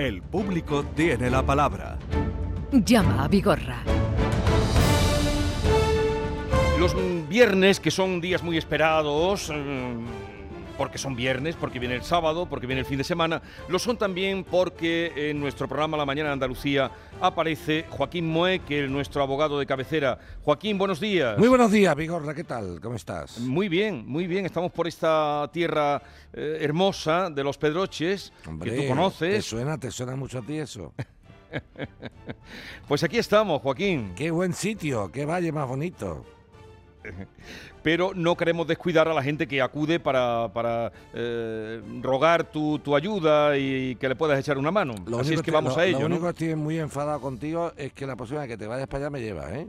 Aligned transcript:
El 0.00 0.22
público 0.22 0.82
tiene 0.96 1.28
la 1.28 1.44
palabra. 1.44 1.98
Llama 2.72 3.24
a 3.24 3.28
Vigorra. 3.28 3.82
Los 6.78 6.96
viernes, 7.28 7.80
que 7.80 7.90
son 7.90 8.18
días 8.18 8.42
muy 8.42 8.56
esperados, 8.56 9.50
mm, 9.50 10.29
porque 10.80 10.96
son 10.96 11.14
viernes, 11.14 11.56
porque 11.56 11.78
viene 11.78 11.94
el 11.94 12.02
sábado, 12.02 12.46
porque 12.48 12.66
viene 12.66 12.80
el 12.80 12.86
fin 12.86 12.96
de 12.96 13.04
semana, 13.04 13.42
lo 13.68 13.78
son 13.78 13.98
también 13.98 14.44
porque 14.44 15.12
en 15.14 15.38
nuestro 15.38 15.68
programa 15.68 15.98
La 15.98 16.06
Mañana 16.06 16.30
de 16.30 16.32
Andalucía 16.32 16.90
aparece 17.20 17.84
Joaquín 17.90 18.26
Moe, 18.26 18.60
que 18.60 18.84
es 18.84 18.90
nuestro 18.90 19.22
abogado 19.22 19.58
de 19.58 19.66
cabecera. 19.66 20.18
Joaquín, 20.42 20.78
buenos 20.78 20.98
días. 20.98 21.36
Muy 21.36 21.48
buenos 21.48 21.70
días, 21.70 21.94
Vigorra, 21.94 22.32
¿qué 22.32 22.44
tal? 22.44 22.80
¿Cómo 22.80 22.96
estás? 22.96 23.40
Muy 23.40 23.68
bien, 23.68 24.04
muy 24.06 24.26
bien. 24.26 24.46
Estamos 24.46 24.72
por 24.72 24.88
esta 24.88 25.50
tierra 25.52 26.00
eh, 26.32 26.60
hermosa 26.62 27.28
de 27.28 27.44
los 27.44 27.58
Pedroches, 27.58 28.32
Hombre, 28.46 28.70
que 28.70 28.80
tú 28.80 28.88
conoces. 28.88 29.34
¿Te 29.34 29.42
suena, 29.42 29.78
te 29.78 29.90
suena 29.90 30.16
mucho 30.16 30.38
a 30.38 30.42
ti 30.42 30.56
eso? 30.56 30.94
Pues 32.88 33.02
aquí 33.04 33.18
estamos, 33.18 33.60
Joaquín. 33.60 34.14
Qué 34.16 34.30
buen 34.30 34.54
sitio, 34.54 35.10
qué 35.12 35.26
valle 35.26 35.52
más 35.52 35.68
bonito. 35.68 36.24
pero 37.82 38.12
no 38.14 38.36
queremos 38.36 38.66
descuidar 38.66 39.08
a 39.08 39.14
la 39.14 39.22
gente 39.22 39.46
que 39.46 39.62
acude 39.62 39.98
para, 40.00 40.50
para, 40.52 40.92
eh, 41.14 41.80
rogar 42.02 42.44
tu, 42.44 42.78
tu 42.78 42.94
ayuda 42.94 43.56
y 43.56 43.96
que 43.96 44.08
le 44.08 44.16
puedas 44.16 44.38
echar 44.38 44.58
una 44.58 44.70
mano. 44.70 44.94
Lo 45.06 45.20
Así 45.20 45.34
es 45.34 45.40
que 45.40 45.46
te- 45.46 45.50
vamos 45.56 45.74
lo- 45.76 45.80
a 45.80 45.86
ello. 45.86 46.00
Lo 46.00 46.06
único 46.06 46.26
¿no? 46.26 46.32
que 46.34 46.44
estoy 46.44 46.54
muy 46.62 46.78
enfadado 46.78 47.20
contigo 47.20 47.72
es 47.76 47.92
que 47.92 48.06
la 48.06 48.16
próxima 48.16 48.40
vez 48.40 48.48
que 48.48 48.56
te 48.56 48.66
vayas 48.66 48.86
para 48.86 49.04
allá 49.04 49.10
me 49.10 49.20
llevas, 49.20 49.50
¿eh? 49.52 49.68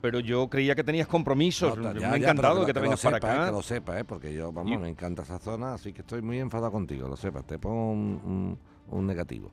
Pero 0.00 0.20
yo 0.20 0.48
creía 0.48 0.76
que 0.76 0.84
tenías 0.84 1.08
compromisos. 1.08 1.76
No, 1.76 1.92
Me 1.92 2.00
ya, 2.00 2.08
ha 2.08 2.10
ya, 2.12 2.16
encantado 2.18 2.54
pero 2.54 2.66
que 2.66 2.72
te 2.74 2.80
vengas 2.80 3.02
para 3.02 3.16
acá. 3.16 3.46
Que 3.46 3.50
lo 3.50 3.62
sepas, 3.62 4.00
¿eh? 4.00 4.04
Porque 4.04 4.32
yo, 4.32 4.52
vamos, 4.52 4.80
me 4.80 4.88
encanta 4.88 5.22
esa 5.22 5.40
zona, 5.40 5.74
así 5.74 5.92
que 5.92 6.02
estoy 6.02 6.22
muy 6.22 6.38
enfadado 6.38 6.70
contigo, 6.70 7.08
lo 7.08 7.16
sepas. 7.16 7.44
Te 7.44 7.58
pongo 7.58 7.90
un, 7.92 8.20
un- 8.24 8.58
un 8.96 9.06
negativo. 9.06 9.50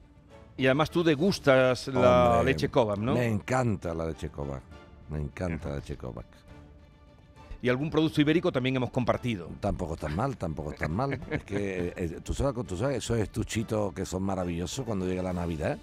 Y 0.55 0.67
además 0.67 0.89
tú 0.91 1.03
degustas 1.03 1.87
la 1.89 2.35
Hombre, 2.37 2.53
leche 2.53 2.69
Cobam, 2.69 3.03
¿no? 3.03 3.15
Me 3.15 3.25
encanta 3.27 3.93
la 3.95 4.05
leche 4.05 4.29
Kovac. 4.29 4.61
Me 5.09 5.19
encanta 5.19 5.69
la 5.69 5.75
leche 5.77 5.97
Kovac. 5.97 6.25
Y 7.65 7.69
algún 7.69 7.89
producto 7.89 8.21
ibérico 8.21 8.51
también 8.51 8.75
hemos 8.75 8.91
compartido. 8.91 9.49
Tampoco 9.59 9.95
tan 9.97 10.15
mal, 10.15 10.37
tampoco 10.37 10.73
tan 10.73 10.91
mal. 10.91 11.19
Es 11.31 11.43
que 11.43 11.93
eh, 11.97 12.19
tú 12.23 12.31
sabes, 12.31 12.63
tú 12.67 12.77
sabes 12.77 12.97
esos 12.97 13.17
estuchitos 13.17 13.91
que 13.91 14.05
son 14.05 14.21
maravillosos 14.21 14.85
cuando 14.85 15.07
llega 15.07 15.23
la 15.23 15.33
Navidad. 15.33 15.75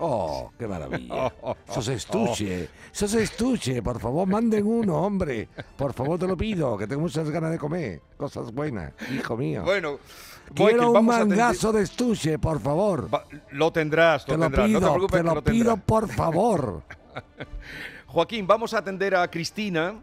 ¡Oh, 0.00 0.52
qué 0.58 0.66
maravilla! 0.66 1.32
Esos 1.66 1.88
estuches, 1.88 2.68
esos 2.92 3.14
estuches, 3.14 3.80
por 3.80 3.98
favor, 4.00 4.28
manden 4.28 4.66
uno, 4.66 4.96
hombre. 5.00 5.48
Por 5.78 5.94
favor, 5.94 6.18
te 6.18 6.26
lo 6.26 6.36
pido, 6.36 6.76
que 6.76 6.86
tengo 6.86 7.00
muchas 7.00 7.30
ganas 7.30 7.52
de 7.52 7.58
comer. 7.58 8.02
Cosas 8.18 8.52
buenas, 8.52 8.92
hijo 9.10 9.34
mío. 9.38 9.62
Bueno, 9.64 9.98
Quiero 10.52 10.72
Michael, 10.72 10.88
un 10.88 10.92
vamos 10.92 11.14
a 11.14 11.18
mangazo 11.24 11.72
de 11.72 11.84
estuche, 11.84 12.38
por 12.38 12.60
favor. 12.60 13.08
Va- 13.14 13.24
Lo 13.52 13.72
tendrás, 13.72 14.26
Te 14.26 14.32
lo 14.32 14.36
lo 14.36 14.44
tendrás. 14.50 14.68
no 14.68 14.78
te 14.78 14.78
pido, 14.78 14.92
preocupes, 14.92 15.10
te 15.10 15.22
que 15.22 15.22
lo 15.28 15.34
lo 15.36 15.42
pido, 15.42 15.76
por 15.78 16.06
favor. 16.10 16.82
Joaquín, 18.08 18.46
vamos 18.46 18.74
a 18.74 18.78
atender 18.80 19.14
a 19.16 19.26
Cristina, 19.30 19.94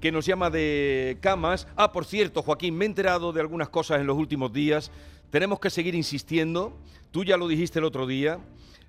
que 0.00 0.10
nos 0.10 0.26
llama 0.26 0.50
de 0.50 1.18
camas. 1.20 1.66
Ah, 1.76 1.92
por 1.92 2.04
cierto, 2.04 2.42
Joaquín, 2.42 2.76
me 2.76 2.84
he 2.84 2.88
enterado 2.88 3.32
de 3.32 3.40
algunas 3.40 3.68
cosas 3.68 4.00
en 4.00 4.06
los 4.06 4.16
últimos 4.16 4.52
días. 4.52 4.90
Tenemos 5.30 5.60
que 5.60 5.70
seguir 5.70 5.94
insistiendo. 5.94 6.72
Tú 7.10 7.24
ya 7.24 7.36
lo 7.36 7.46
dijiste 7.48 7.78
el 7.78 7.84
otro 7.84 8.06
día. 8.06 8.38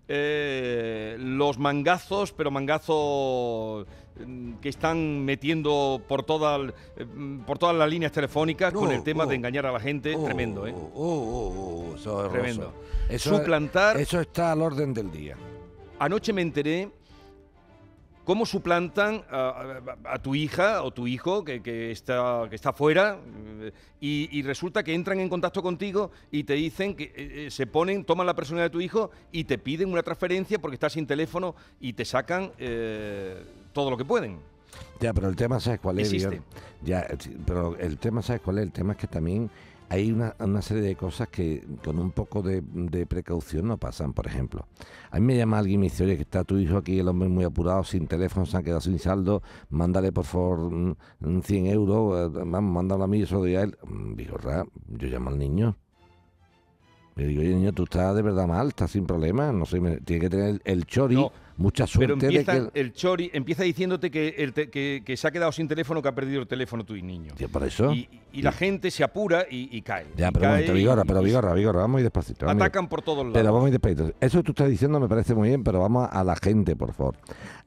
Eh, 0.08 1.16
los 1.20 1.58
mangazos, 1.58 2.34
pero 2.34 2.52
mangazos 2.52 3.86
mm, 4.26 4.54
que 4.56 4.70
están 4.70 5.24
metiendo 5.24 6.02
por, 6.08 6.24
toda, 6.24 6.58
eh, 6.98 7.06
mm, 7.06 7.42
por 7.42 7.58
todas 7.58 7.76
las 7.76 7.90
líneas 7.90 8.12
telefónicas 8.12 8.74
con 8.74 8.90
Oh, 8.90 8.92
el 8.92 9.04
tema 9.04 9.24
oh. 9.24 9.28
de 9.28 9.36
engañar 9.36 9.66
a 9.66 9.72
la 9.72 9.80
gente. 9.80 10.16
Oh, 10.16 10.26
tremendo, 10.26 10.68
¿eh? 10.68 10.74
oh, 10.76 10.92
oh, 10.96 11.92
oh, 11.92 11.96
eso 11.96 12.26
es 12.26 12.32
Tremendo. 12.32 12.74
Eso, 13.08 13.38
Suplantar. 13.38 13.98
eso 14.02 14.20
está 14.20 14.52
al 14.52 14.62
orden 14.62 14.94
del 14.94 15.12
día. 15.12 15.38
Anoche 16.00 16.34
me 16.34 16.42
enteré 16.42 16.90
cómo 18.24 18.46
suplantan 18.46 19.24
a, 19.30 19.82
a- 20.06 20.14
a 20.14 20.20
tu 20.22 20.36
hija 20.36 20.84
o 20.84 20.92
tu 20.92 21.08
hijo 21.08 21.44
que, 21.44 21.62
que 21.62 21.92
está, 21.92 22.46
que 22.50 22.56
está 22.56 22.72
fuera 22.74 23.18
eh, 23.62 23.72
y, 24.00 24.30
y 24.32 24.42
resulta 24.44 24.84
que 24.84 24.94
entran 24.94 25.20
en 25.20 25.30
contacto 25.30 25.62
contigo 25.64 26.12
y 26.32 26.44
te 26.44 26.54
dicen 26.54 26.96
que 26.96 27.06
eh, 27.06 27.12
eh, 27.16 27.52
se 27.52 27.68
ponen, 27.68 28.04
toman 28.06 28.26
la 28.28 28.36
personalidad 28.36 28.66
de 28.68 28.74
tu 28.74 28.82
hijo 28.82 29.12
y 29.32 29.44
te 29.46 29.58
piden 29.58 29.92
una 29.92 30.04
transferencia 30.04 30.60
porque 30.60 30.76
estás 30.76 30.94
sin 30.94 31.08
teléfono 31.08 31.56
y 31.80 31.94
te 31.94 32.06
sacan 32.06 32.52
eh, 32.60 33.44
todo 33.74 33.90
lo 33.90 33.98
que 33.98 34.06
pueden. 34.06 34.40
Ya, 35.02 35.14
pero 35.14 35.28
el 35.28 35.36
tema, 35.36 35.60
¿sabes 35.60 35.80
cuál 35.82 36.00
es? 36.00 36.14
Existe. 36.14 36.42
Ya, 36.84 37.06
pero 37.46 37.76
el 37.78 37.98
tema, 37.98 38.22
¿sabes 38.22 38.42
cuál 38.42 38.60
es? 38.60 38.64
El 38.66 38.72
tema 38.72 38.94
es 38.94 39.00
que 39.00 39.08
también 39.08 39.50
hay 39.92 40.10
una, 40.10 40.34
una 40.40 40.62
serie 40.62 40.84
de 40.84 40.96
cosas 40.96 41.28
que 41.28 41.68
con 41.84 42.00
un 42.00 42.12
poco 42.12 42.42
de, 42.42 42.62
precaución 43.06 43.68
no 43.68 43.78
pasan. 43.78 44.14
Por 44.14 44.26
ejemplo, 44.26 44.66
a 45.10 45.20
mí 45.20 45.26
me 45.26 45.36
llama 45.36 45.60
alguien 45.60 45.76
y 45.76 45.78
me 45.80 45.84
dice, 45.88 46.06
oye, 46.06 46.16
que 46.16 46.22
está 46.22 46.46
tu 46.46 46.58
hijo 46.58 46.78
aquí, 46.78 47.00
el 47.00 47.10
hombre 47.10 47.28
muy 47.28 47.44
apurado, 47.44 47.84
sin 47.84 48.08
teléfono, 48.08 48.46
se 48.46 48.56
han 48.56 48.64
quedado 48.64 48.80
sin 48.80 49.00
saldo, 49.00 49.44
mándale 49.70 50.14
por 50.14 50.24
favor 50.24 50.72
mm, 50.72 50.96
mm, 51.20 51.42
100 51.42 51.66
euros, 51.66 52.34
eh, 52.34 52.42
vamos, 52.46 52.72
mándalo 52.72 53.04
a 53.04 53.08
mí, 53.08 53.26
lo 53.26 53.40
doy 53.40 53.56
a 53.58 53.64
él. 53.64 53.78
Mm, 53.86 54.16
Digo, 54.16 54.38
"Ra, 54.38 54.64
yo 54.88 55.10
llamo 55.10 55.30
al 55.30 55.38
niño. 55.38 55.76
Le 57.16 57.28
digo, 57.28 57.42
oye, 57.42 57.54
niño, 57.54 57.74
tú 57.74 57.84
estás 57.84 58.16
de 58.16 58.22
verdad 58.22 58.48
mal, 58.48 58.70
estás 58.70 58.92
sin 58.92 59.06
problemas, 59.06 59.54
no 59.54 59.66
sé, 59.66 59.82
tiene 60.06 60.22
que 60.22 60.30
tener 60.30 60.62
el 60.64 60.86
chori, 60.86 61.16
No, 61.16 61.34
mucha 61.58 61.86
Pero 61.86 61.88
suerte 62.16 62.28
de 62.28 62.36
empieza 62.38 62.70
que... 62.72 62.80
el 62.80 62.94
chori, 62.94 63.30
empieza 63.34 63.64
diciéndote 63.64 64.10
que, 64.12 64.30
el 64.38 64.54
te- 64.54 64.70
que, 64.70 65.02
que 65.06 65.18
se 65.18 65.28
ha 65.28 65.32
quedado 65.32 65.52
sin 65.52 65.68
teléfono, 65.68 66.02
que 66.02 66.08
ha 66.10 66.16
perdido 66.16 66.42
el 66.42 66.48
teléfono 66.48 66.84
tu 66.84 66.94
niño. 66.96 67.34
Tío, 67.36 67.50
por 67.50 67.64
eso... 67.64 67.92
Y, 67.94 68.08
y 68.34 68.42
la 68.42 68.52
gente 68.52 68.90
se 68.92 69.04
apura 69.04 69.46
y, 69.50 69.70
y 69.76 69.82
cae. 69.82 70.06
Ya, 70.18 70.30
y 70.30 70.32
pero 70.32 70.46
un 70.46 70.52
momento, 70.52 70.74
Vigorra, 70.74 71.02
y- 71.04 71.08
pero 71.08 71.22
y 71.22 71.26
Vigorra, 71.26 71.54
Vigorra, 71.54 71.80
vamos 71.82 71.92
muy 71.94 72.04
despacito. 72.04 72.46
vamos 72.46 72.62
Atacan 72.62 72.88
por 72.88 73.02
todos 73.02 73.20
lados. 73.20 73.34
Pero 73.34 73.46
vamos 73.46 73.62
muy 73.62 73.72
despacito. 73.72 74.12
Eso 74.20 74.38
que 74.40 74.44
tú 74.44 74.52
estás 74.52 74.70
diciendo 74.70 75.00
me 75.00 75.08
parece 75.08 75.34
muy 75.36 75.50
bien, 75.50 75.64
pero 75.64 75.80
vamos 75.80 76.08
a 76.12 76.24
la 76.24 76.36
gente, 76.36 76.76
por 76.76 76.94
favor. 76.94 77.16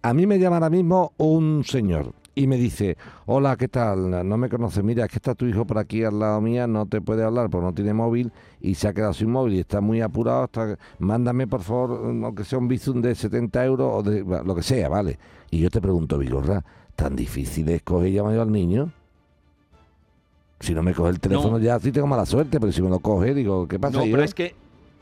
A 0.03 0.13
mí 0.15 0.27
me 0.27 0.39
llama 0.39 0.57
ahora 0.57 0.71
mismo 0.71 1.13
un 1.19 1.65
señor 1.65 2.13
y 2.35 2.47
me 2.47 2.57
dice, 2.57 2.97
hola, 3.27 3.57
¿qué 3.57 3.69
tal? 3.69 4.29
No 4.29 4.37
me 4.37 4.49
conoces, 4.49 4.83
mira, 4.83 5.05
es 5.05 5.11
que 5.11 5.17
está 5.17 5.35
tu 5.35 5.47
hijo 5.47 5.65
por 5.65 5.79
aquí 5.79 6.03
al 6.03 6.19
lado 6.19 6.41
mía, 6.41 6.67
no 6.67 6.87
te 6.87 7.01
puede 7.01 7.23
hablar 7.23 7.49
porque 7.49 7.67
no 7.67 7.75
tiene 7.75 7.95
móvil 7.95 8.33
y 8.61 8.75
se 8.75 8.89
ha 8.89 8.93
quedado 8.93 9.13
sin 9.13 9.31
móvil 9.31 9.55
y 9.55 9.61
está 9.61 9.81
muy 9.81 10.01
apurado, 10.01 10.45
está... 10.45 10.77
mándame 10.99 11.47
por 11.47 11.63
favor, 11.63 12.01
aunque 12.05 12.45
sea 12.45 12.59
un 12.59 12.69
bizum 12.69 13.01
de 13.01 13.15
70 13.15 13.65
euros 13.65 13.91
o 13.93 14.03
de 14.03 14.25
lo 14.25 14.55
que 14.55 14.63
sea, 14.63 14.89
¿vale? 14.89 15.19
Y 15.51 15.61
yo 15.61 15.71
te 15.71 15.81
pregunto, 15.81 16.19
Vigorra, 16.19 16.65
¿tan 16.97 17.15
difícil 17.15 17.69
es 17.69 17.83
coger 17.83 18.09
y 18.09 18.13
llamar 18.15 18.39
al 18.39 18.51
niño? 18.51 18.91
Si 20.61 20.75
no 20.75 20.83
me 20.83 20.95
coge 20.95 21.11
el 21.11 21.21
teléfono 21.21 21.59
No. 21.59 21.59
ya 21.59 21.79
sí 21.79 21.93
tengo 21.93 22.07
mala 22.07 22.27
suerte, 22.27 22.59
pero 22.59 22.73
si 22.73 22.81
me 22.83 22.89
lo 22.89 22.99
coge, 22.99 23.35
digo, 23.35 23.69
¿qué 23.69 23.79
pasa? 23.79 23.99
No, 23.99 24.05
yo? 24.07 24.13
pero 24.13 24.23
es 24.25 24.35
que, 24.35 24.55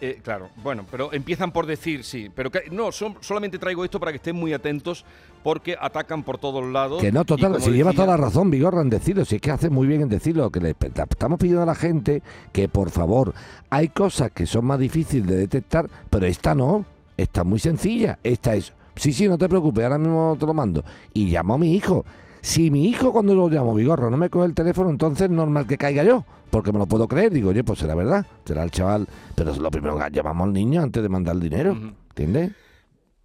eh, 0.05 0.19
claro, 0.23 0.49
bueno, 0.65 0.85
pero 0.91 1.13
empiezan 1.13 1.53
por 1.53 1.65
decir 1.65 2.03
sí. 2.05 2.29
Pero 2.35 2.51
que, 2.51 2.65
no, 2.71 2.91
son- 2.93 3.17
solamente 3.21 3.59
traigo 3.59 3.85
esto 3.85 4.01
para 4.01 4.11
que 4.13 4.17
estén 4.17 4.35
muy 4.37 4.53
atentos 4.53 5.05
porque 5.45 5.77
atacan 5.81 6.25
por 6.25 6.39
todos 6.39 6.65
lados. 6.67 7.01
Que 7.01 7.13
no, 7.13 7.25
total, 7.25 7.61
si 7.63 7.71
decía- 7.71 7.93
toda 7.93 8.09
la 8.09 8.17
razón, 8.17 8.51
Vigorra, 8.51 8.83
en 8.83 8.91
decirlo, 8.91 9.25
si 9.25 9.37
es 9.37 9.41
que 9.41 9.51
hace 9.53 9.71
muy 9.71 9.87
bien 9.87 10.03
en 10.03 10.09
decirlo, 10.09 10.51
que 10.51 10.61
le 10.61 10.71
estamos 10.81 11.39
pidiendo 11.39 11.63
a 11.63 11.67
la 11.67 11.75
gente 11.77 12.23
que 12.53 12.69
por 12.69 12.91
favor, 12.91 13.33
hay 13.71 13.89
cosas 13.89 14.33
que 14.33 14.45
son 14.47 14.65
más 14.67 14.79
difíciles 14.81 15.27
de 15.27 15.37
detectar, 15.37 15.89
pero 16.11 16.27
esta 16.27 16.55
no, 16.55 16.85
esta 17.17 17.43
es 17.43 17.47
muy 17.47 17.59
sencilla, 17.61 18.19
esta 18.25 18.55
es, 18.57 18.73
sí, 18.97 19.13
sí, 19.13 19.29
no 19.29 19.39
te 19.39 19.49
preocupes, 19.49 19.85
ahora 19.85 19.99
mismo 19.99 20.37
te 20.39 20.47
lo 20.47 20.53
mando, 20.55 20.85
y 21.15 21.27
llamo 21.31 21.55
a 21.55 21.59
mi 21.59 21.75
hijo. 21.75 22.05
Si 22.43 22.71
mi 22.73 22.87
hijo 22.89 23.13
cuando 23.13 23.35
lo 23.37 23.49
llamo, 23.49 23.73
Vigorra, 23.75 24.11
no 24.11 24.17
me 24.17 24.29
coge 24.29 24.47
el 24.47 24.55
teléfono, 24.55 24.91
entonces 24.91 25.23
es 25.23 25.31
normal 25.31 25.65
que 25.67 25.79
caiga 25.79 26.03
yo, 26.03 26.25
porque 26.51 26.73
me 26.73 26.79
lo 26.81 26.87
puedo 26.87 27.07
creer, 27.07 27.33
digo, 27.33 27.51
oye, 27.51 27.63
pues 27.63 27.79
será 27.79 27.95
verdad, 27.95 28.27
será 28.45 28.65
el 28.65 28.71
chaval, 28.73 29.07
pero 29.37 29.53
es 29.53 29.59
lo 29.59 29.71
primero 29.71 29.97
que 29.97 30.11
llamamos 30.11 30.49
al 30.49 30.53
niño 30.53 30.83
antes 30.83 31.03
de 31.03 31.09
mandar 31.09 31.37
el 31.37 31.41
dinero. 31.41 31.77
¿entiendes? 32.11 32.51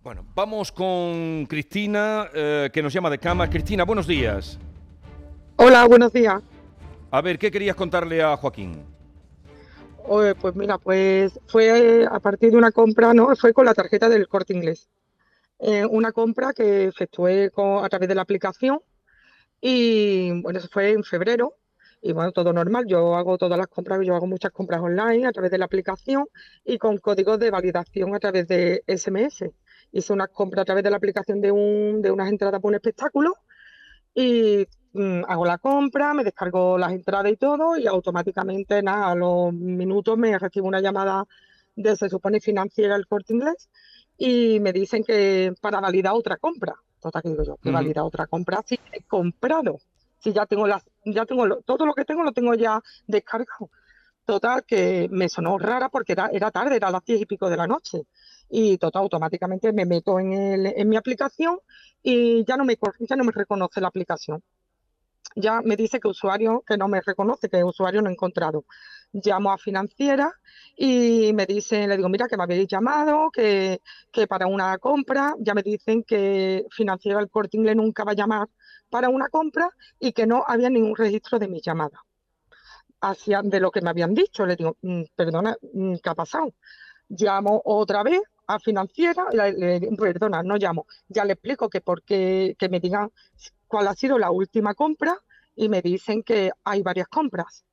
Bueno, 0.03 0.23
vamos 0.35 0.71
con 0.71 1.47
Cristina, 1.49 2.27
eh, 2.33 2.69
que 2.71 2.81
nos 2.83 2.93
llama 2.93 3.09
de 3.09 3.17
cama. 3.17 3.49
Cristina, 3.49 3.83
buenos 3.85 4.05
días. 4.07 4.59
Hola, 5.57 5.85
buenos 5.87 6.13
días. 6.13 6.41
A 7.09 7.19
ver, 7.21 7.39
¿qué 7.39 7.49
querías 7.49 7.75
contarle 7.75 8.21
a 8.21 8.37
Joaquín? 8.37 8.83
Oye, 10.07 10.35
pues 10.35 10.55
mira, 10.55 10.77
pues 10.77 11.37
fue 11.47 12.05
a 12.09 12.19
partir 12.19 12.51
de 12.51 12.57
una 12.57 12.71
compra, 12.71 13.13
¿no? 13.15 13.35
Fue 13.35 13.51
con 13.51 13.65
la 13.65 13.73
tarjeta 13.73 14.07
del 14.07 14.27
Corte 14.27 14.53
Inglés. 14.53 14.87
Eh, 15.59 15.85
una 15.89 16.11
compra 16.11 16.53
que 16.53 16.85
efectué 16.85 17.49
con- 17.49 17.83
a 17.83 17.89
través 17.89 18.07
de 18.07 18.15
la 18.15 18.21
aplicación 18.21 18.79
y 19.61 20.41
bueno, 20.41 20.59
eso 20.59 20.67
fue 20.71 20.91
en 20.91 21.03
febrero 21.03 21.55
y 22.01 22.13
bueno, 22.13 22.31
todo 22.31 22.53
normal. 22.53 22.85
Yo 22.87 23.15
hago 23.15 23.37
todas 23.37 23.57
las 23.57 23.67
compras, 23.67 23.99
yo 24.03 24.15
hago 24.15 24.27
muchas 24.27 24.51
compras 24.51 24.81
online 24.81 25.25
a 25.27 25.31
través 25.31 25.51
de 25.51 25.57
la 25.57 25.65
aplicación 25.65 26.25
y 26.63 26.77
con 26.77 26.97
códigos 26.97 27.39
de 27.39 27.51
validación 27.51 28.15
a 28.15 28.19
través 28.19 28.47
de 28.47 28.83
SMS. 28.87 29.51
Hice 29.91 30.13
unas 30.13 30.29
compras 30.29 30.63
a 30.63 30.65
través 30.65 30.83
de 30.83 30.91
la 30.91 30.97
aplicación 30.97 31.41
de, 31.41 31.51
un, 31.51 32.01
de 32.01 32.11
unas 32.11 32.29
entradas 32.29 32.61
para 32.61 32.69
un 32.69 32.75
espectáculo 32.75 33.33
y 34.13 34.67
mm, 34.93 35.23
hago 35.27 35.45
la 35.45 35.57
compra, 35.57 36.13
me 36.13 36.23
descargo 36.23 36.77
las 36.77 36.91
entradas 36.91 37.31
y 37.31 37.37
todo 37.37 37.77
y 37.77 37.87
automáticamente, 37.87 38.81
nada, 38.83 39.11
a 39.11 39.15
los 39.15 39.53
minutos 39.53 40.17
me 40.17 40.37
recibo 40.37 40.67
una 40.67 40.81
llamada 40.81 41.25
de, 41.75 41.95
se 41.95 42.09
supone, 42.09 42.39
financiera 42.41 42.95
el 42.95 43.07
Corte 43.07 43.33
Inglés 43.33 43.69
y 44.17 44.59
me 44.59 44.73
dicen 44.73 45.03
que 45.03 45.53
para 45.61 45.79
validar 45.79 46.13
otra 46.15 46.37
compra. 46.37 46.75
Que 47.11 47.29
digo 47.29 47.43
yo, 47.43 47.57
que 47.57 47.99
otra 48.01 48.27
compra 48.27 48.61
si 48.65 48.75
he 48.91 49.03
comprado, 49.03 49.79
si 50.19 50.33
ya 50.33 50.45
tengo 50.45 50.67
las, 50.67 50.83
ya 51.05 51.25
tengo 51.25 51.45
lo- 51.45 51.61
todo 51.61 51.85
lo 51.85 51.93
que 51.93 52.05
tengo 52.05 52.23
lo 52.23 52.31
tengo 52.31 52.53
ya 52.55 52.81
descargado. 53.07 53.69
Total, 54.25 54.63
que 54.65 55.07
me 55.09 55.29
sonó 55.29 55.57
rara 55.57 55.89
porque 55.89 56.11
era, 56.13 56.29
era 56.33 56.51
tarde, 56.51 56.75
era 56.75 56.91
las 56.91 57.03
diez 57.05 57.21
y 57.21 57.25
pico 57.25 57.49
de 57.49 57.55
la 57.57 57.65
noche. 57.67 58.03
Y 58.49 58.77
total, 58.77 59.03
automáticamente 59.03 59.71
me 59.73 59.85
meto 59.85 60.19
en, 60.19 60.33
el, 60.33 60.65
en 60.67 60.89
mi 60.89 60.97
aplicación 60.97 61.59
y 62.03 62.43
ya 62.45 62.57
no, 62.57 62.65
me, 62.65 62.77
ya 62.99 63.15
no 63.15 63.23
me 63.23 63.31
reconoce 63.31 63.79
la 63.81 63.87
aplicación. 63.87 64.43
Ya 65.35 65.61
me 65.61 65.75
dice 65.75 65.99
que 65.99 66.07
usuario, 66.07 66.63
que 66.65 66.77
no 66.77 66.87
me 66.87 66.99
reconoce, 67.01 67.49
que 67.49 67.63
usuario 67.63 68.01
no 68.01 68.09
he 68.09 68.13
encontrado. 68.13 68.65
Llamo 69.13 69.51
a 69.51 69.57
financiera 69.57 70.31
y 70.75 71.31
me 71.33 71.45
dicen, 71.45 71.89
le 71.89 71.97
digo, 71.97 72.09
mira, 72.09 72.27
que 72.27 72.37
me 72.37 72.43
habéis 72.43 72.67
llamado, 72.67 73.29
que, 73.31 73.81
que 74.11 74.27
para 74.27 74.47
una 74.47 74.77
compra, 74.77 75.33
ya 75.39 75.53
me 75.53 75.63
dicen 75.63 76.03
que 76.03 76.65
financiera 76.71 77.19
el 77.19 77.29
Corte 77.29 77.57
Inglés 77.57 77.75
nunca 77.75 78.03
va 78.03 78.11
a 78.11 78.15
llamar 78.15 78.47
para 78.89 79.09
una 79.09 79.29
compra 79.29 79.69
y 79.99 80.11
que 80.13 80.27
no 80.27 80.43
había 80.47 80.69
ningún 80.69 80.95
registro 80.95 81.39
de 81.39 81.47
mi 81.47 81.61
llamada 81.61 82.03
hacia 83.01 83.41
de 83.43 83.59
lo 83.59 83.71
que 83.71 83.81
me 83.81 83.89
habían 83.89 84.13
dicho. 84.13 84.45
Le 84.45 84.55
digo, 84.55 84.77
"Mm, 84.81 85.03
perdona, 85.15 85.55
mm, 85.73 85.95
¿qué 86.03 86.09
ha 86.09 86.15
pasado? 86.15 86.53
Llamo 87.09 87.61
otra 87.65 88.03
vez 88.03 88.21
a 88.47 88.59
financiera, 88.59 89.27
le, 89.33 89.53
le 89.53 89.81
perdona, 89.97 90.43
no 90.43 90.57
llamo. 90.57 90.87
Ya 91.09 91.25
le 91.25 91.33
explico 91.35 91.69
que 91.69 91.81
porque 91.81 92.55
que 92.59 92.69
me 92.69 92.81
digan 92.81 93.11
cuál 93.67 93.89
ha 93.89 93.95
sido 93.95 94.19
la 94.19 94.31
última 94.31 94.75
compra 94.75 95.17
y 95.55 95.69
me 95.69 95.83
dicen 95.83 96.23
que 96.23 96.51
hay 96.65 96.83
varias 96.83 97.09
compras. 97.09 97.66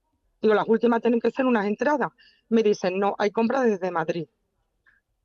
Digo, 0.44 0.52
las 0.54 0.68
últimas 0.68 1.00
tienen 1.00 1.20
que 1.20 1.30
ser 1.30 1.46
unas 1.46 1.64
entradas. 1.64 2.10
Me 2.50 2.62
dicen, 2.62 2.98
no, 2.98 3.14
hay 3.18 3.30
compras 3.30 3.64
desde 3.64 3.90
Madrid. 3.90 4.26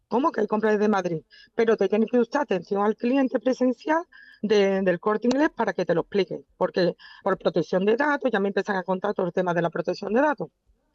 ¿Cómo 0.08 0.32
que 0.32 0.40
hay 0.40 0.48
compras 0.48 0.76
desde 0.76 0.88
Madrid? 0.88 1.24
Pero 1.56 1.76
te 1.76 1.90
tiene 1.90 2.06
que 2.06 2.20
usar 2.20 2.44
atención 2.44 2.84
al 2.84 2.96
cliente 2.96 3.38
presencial 3.38 4.02
de- 4.42 4.82
del 4.82 4.98
corte 5.02 5.28
inglés 5.28 5.50
para 5.54 5.74
que 5.74 5.86
te 5.86 5.94
lo 5.94 6.02
expliquen, 6.04 6.46
porque 6.56 6.96
por 7.22 7.38
protección 7.38 7.84
de 7.84 7.98
datos 7.98 8.32
ya 8.32 8.40
me 8.40 8.48
empiezan 8.48 8.78
a 8.78 8.84
contar 8.84 9.14
todo 9.14 9.26
el 9.26 9.34
tema 9.34 9.54
de 9.54 9.62
la 9.62 9.70
protección 9.70 10.14
de 10.14 10.22
datos. 10.22 10.48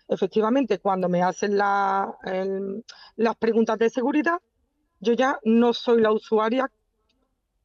Efectivamente, 0.09 0.79
cuando 0.79 1.11
me 1.11 1.23
hacen 1.23 1.59
las 1.59 3.37
preguntas 3.39 3.79
de 3.79 3.91
seguridad, 3.91 4.39
yo 5.01 5.13
ya 5.13 5.39
no 5.45 5.75
soy 5.75 6.01
la 6.01 6.13
usuaria 6.13 6.73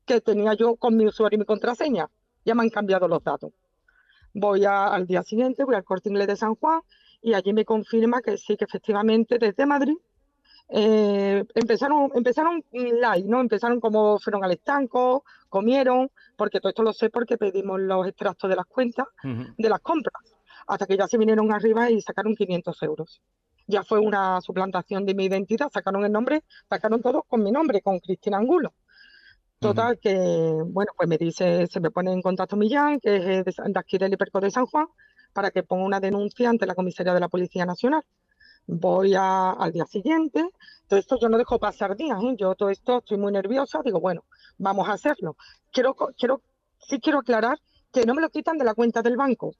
que 0.05 0.19
tenía 0.19 0.55
yo 0.55 0.75
con 0.75 0.97
mi 0.97 1.05
usuario 1.05 1.37
y 1.37 1.39
mi 1.39 1.45
contraseña. 1.45 2.09
Ya 2.43 2.53
me 2.53 2.63
han 2.63 2.69
cambiado 2.69 3.07
los 3.07 3.23
datos. 3.23 3.53
Voy 4.33 4.65
a- 4.65 4.87
al 4.87 5.07
día 5.07 5.23
siguiente, 5.23 5.63
voy 5.63 5.75
al 5.75 5.83
corte 5.83 6.09
inglés 6.09 6.27
de 6.27 6.35
San 6.35 6.55
Juan 6.55 6.81
y 7.21 7.33
allí 7.33 7.53
me 7.53 7.65
confirma 7.65 8.21
que 8.21 8.37
sí, 8.37 8.55
que 8.57 8.65
efectivamente 8.65 9.37
desde 9.39 9.65
Madrid 9.65 9.97
eh, 10.71 11.43
empezaron, 11.55 12.11
empezaron 12.13 12.63
light, 12.71 13.25
¿no? 13.25 13.41
Empezaron 13.41 13.79
como 13.79 14.19
fueron 14.19 14.43
al 14.43 14.51
estanco, 14.51 15.23
comieron, 15.49 16.11
porque 16.37 16.59
todo 16.59 16.69
esto 16.69 16.83
lo 16.83 16.93
sé 16.93 17.09
porque 17.09 17.37
pedimos 17.37 17.79
los 17.79 18.07
extractos 18.07 18.49
de 18.49 18.55
las 18.55 18.67
cuentas 18.67 19.07
de 19.57 19.69
las 19.69 19.79
compras, 19.79 20.21
hasta 20.67 20.85
que 20.85 20.95
ya 20.95 21.07
se 21.07 21.17
vinieron 21.17 21.51
arriba 21.51 21.89
y 21.89 21.99
sacaron 22.01 22.35
500 22.35 22.81
euros. 22.83 23.19
Ya 23.65 23.83
fue 23.83 23.99
una 23.99 24.41
suplantación 24.41 25.05
de 25.05 25.15
mi 25.15 25.25
identidad, 25.25 25.69
sacaron 25.71 26.05
el 26.05 26.11
nombre, 26.11 26.43
sacaron 26.69 27.01
todo 27.01 27.23
con 27.23 27.43
mi 27.43 27.51
nombre, 27.51 27.81
con 27.81 27.99
Cristina 27.99 28.37
Angulo. 28.37 28.73
Total, 29.59 29.99
que, 29.99 30.15
bueno, 30.67 30.93
pues 30.95 31.09
me 31.09 31.17
dice, 31.17 31.67
se 31.67 31.79
me 31.81 31.91
pone 31.91 32.13
en 32.13 32.21
contacto 32.21 32.55
Millán, 32.55 32.99
que 33.01 33.17
es 33.17 33.23
eh, 33.25 33.43
de, 33.43 33.53
de 33.73 33.79
aquí 33.79 33.97
del 33.97 34.13
Hiperco 34.13 34.39
de 34.39 34.51
San 34.51 34.65
Juan, 34.65 34.87
para 35.33 35.51
que 35.51 35.63
ponga 35.63 35.83
una 35.85 35.99
denuncia 35.99 36.49
ante 36.49 36.65
la 36.65 36.75
comisaría 36.75 37.13
de 37.13 37.19
la 37.19 37.27
Policía 37.27 37.65
Nacional. 37.65 38.03
Voy 38.67 39.15
a- 39.15 39.51
al 39.51 39.73
día 39.73 39.85
siguiente, 39.85 40.47
todo 40.87 40.97
esto 40.99 41.17
yo 41.19 41.27
no 41.27 41.37
dejo 41.37 41.59
pasar 41.59 41.97
días, 41.97 42.19
¿eh? 42.23 42.35
Yo 42.37 42.55
todo 42.55 42.69
esto 42.69 42.99
estoy 42.99 43.17
muy 43.17 43.33
nerviosa, 43.33 43.81
digo, 43.83 43.99
bueno, 43.99 44.23
vamos 44.57 44.87
a 44.87 44.93
hacerlo. 44.93 45.35
Quiero, 45.73 45.93
quiero, 46.17 46.41
sí 46.79 46.99
quiero 47.01 47.19
aclarar 47.19 47.57
que 47.91 48.05
no 48.05 48.13
me 48.15 48.21
lo 48.21 48.29
quitan 48.29 48.57
de 48.57 48.63
la 48.65 48.75
cuenta 48.75 49.01
del 49.01 49.17
banco, 49.17 49.51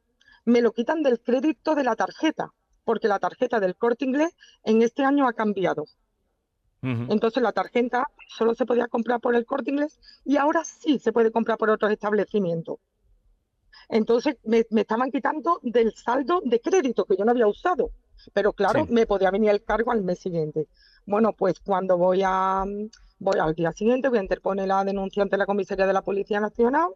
me 0.45 0.61
lo 0.61 0.71
quitan 0.71 1.03
del 1.03 1.19
crédito 1.19 1.75
de 1.75 1.83
la 1.83 1.95
tarjeta, 1.97 2.53
porque 2.85 3.07
la 3.09 3.19
tarjeta 3.19 3.59
del 3.59 3.75
Corte 3.75 4.05
Inglés 4.05 4.33
en 4.63 4.81
este 4.81 5.03
año 5.03 5.27
ha 5.27 5.33
cambiado. 5.33 5.85
Entonces 6.81 7.43
la 7.43 7.51
tarjeta 7.51 8.07
solo 8.29 8.55
se 8.55 8.65
podía 8.65 8.87
comprar 8.87 9.19
por 9.19 9.35
el 9.35 9.45
Corte 9.45 9.71
Inglés 9.71 9.99
y 10.23 10.37
ahora 10.37 10.63
sí 10.63 10.97
se 10.99 11.11
puede 11.11 11.31
comprar 11.31 11.57
por 11.57 11.69
otros 11.69 11.91
establecimientos. 11.91 12.77
Entonces 13.89 14.37
me, 14.43 14.65
me 14.69 14.81
estaban 14.81 15.11
quitando 15.11 15.59
del 15.63 15.93
saldo 15.93 16.41
de 16.45 16.61
crédito 16.61 17.05
que 17.05 17.17
yo 17.17 17.25
no 17.25 17.31
había 17.31 17.47
usado. 17.47 17.91
Pero 18.33 18.53
claro, 18.53 18.85
Sí. 18.85 18.93
me 18.93 19.05
podía 19.05 19.31
venir 19.31 19.49
el 19.49 19.63
cargo 19.63 19.91
al 19.91 20.03
mes 20.03 20.19
siguiente. 20.19 20.67
Bueno, 21.05 21.33
pues 21.33 21.59
cuando 21.59 21.97
voy 21.97 22.21
a 22.23 22.63
voy 23.21 23.39
al 23.39 23.53
día 23.55 23.71
siguiente, 23.73 24.07
voy 24.09 24.19
a 24.19 24.21
interponer 24.21 24.67
la 24.67 24.83
denuncia 24.85 25.23
ante 25.23 25.37
la 25.37 25.45
comisaría 25.45 25.85
de 25.87 25.93
la 25.93 26.01
Policía 26.01 26.39
Nacional 26.39 26.89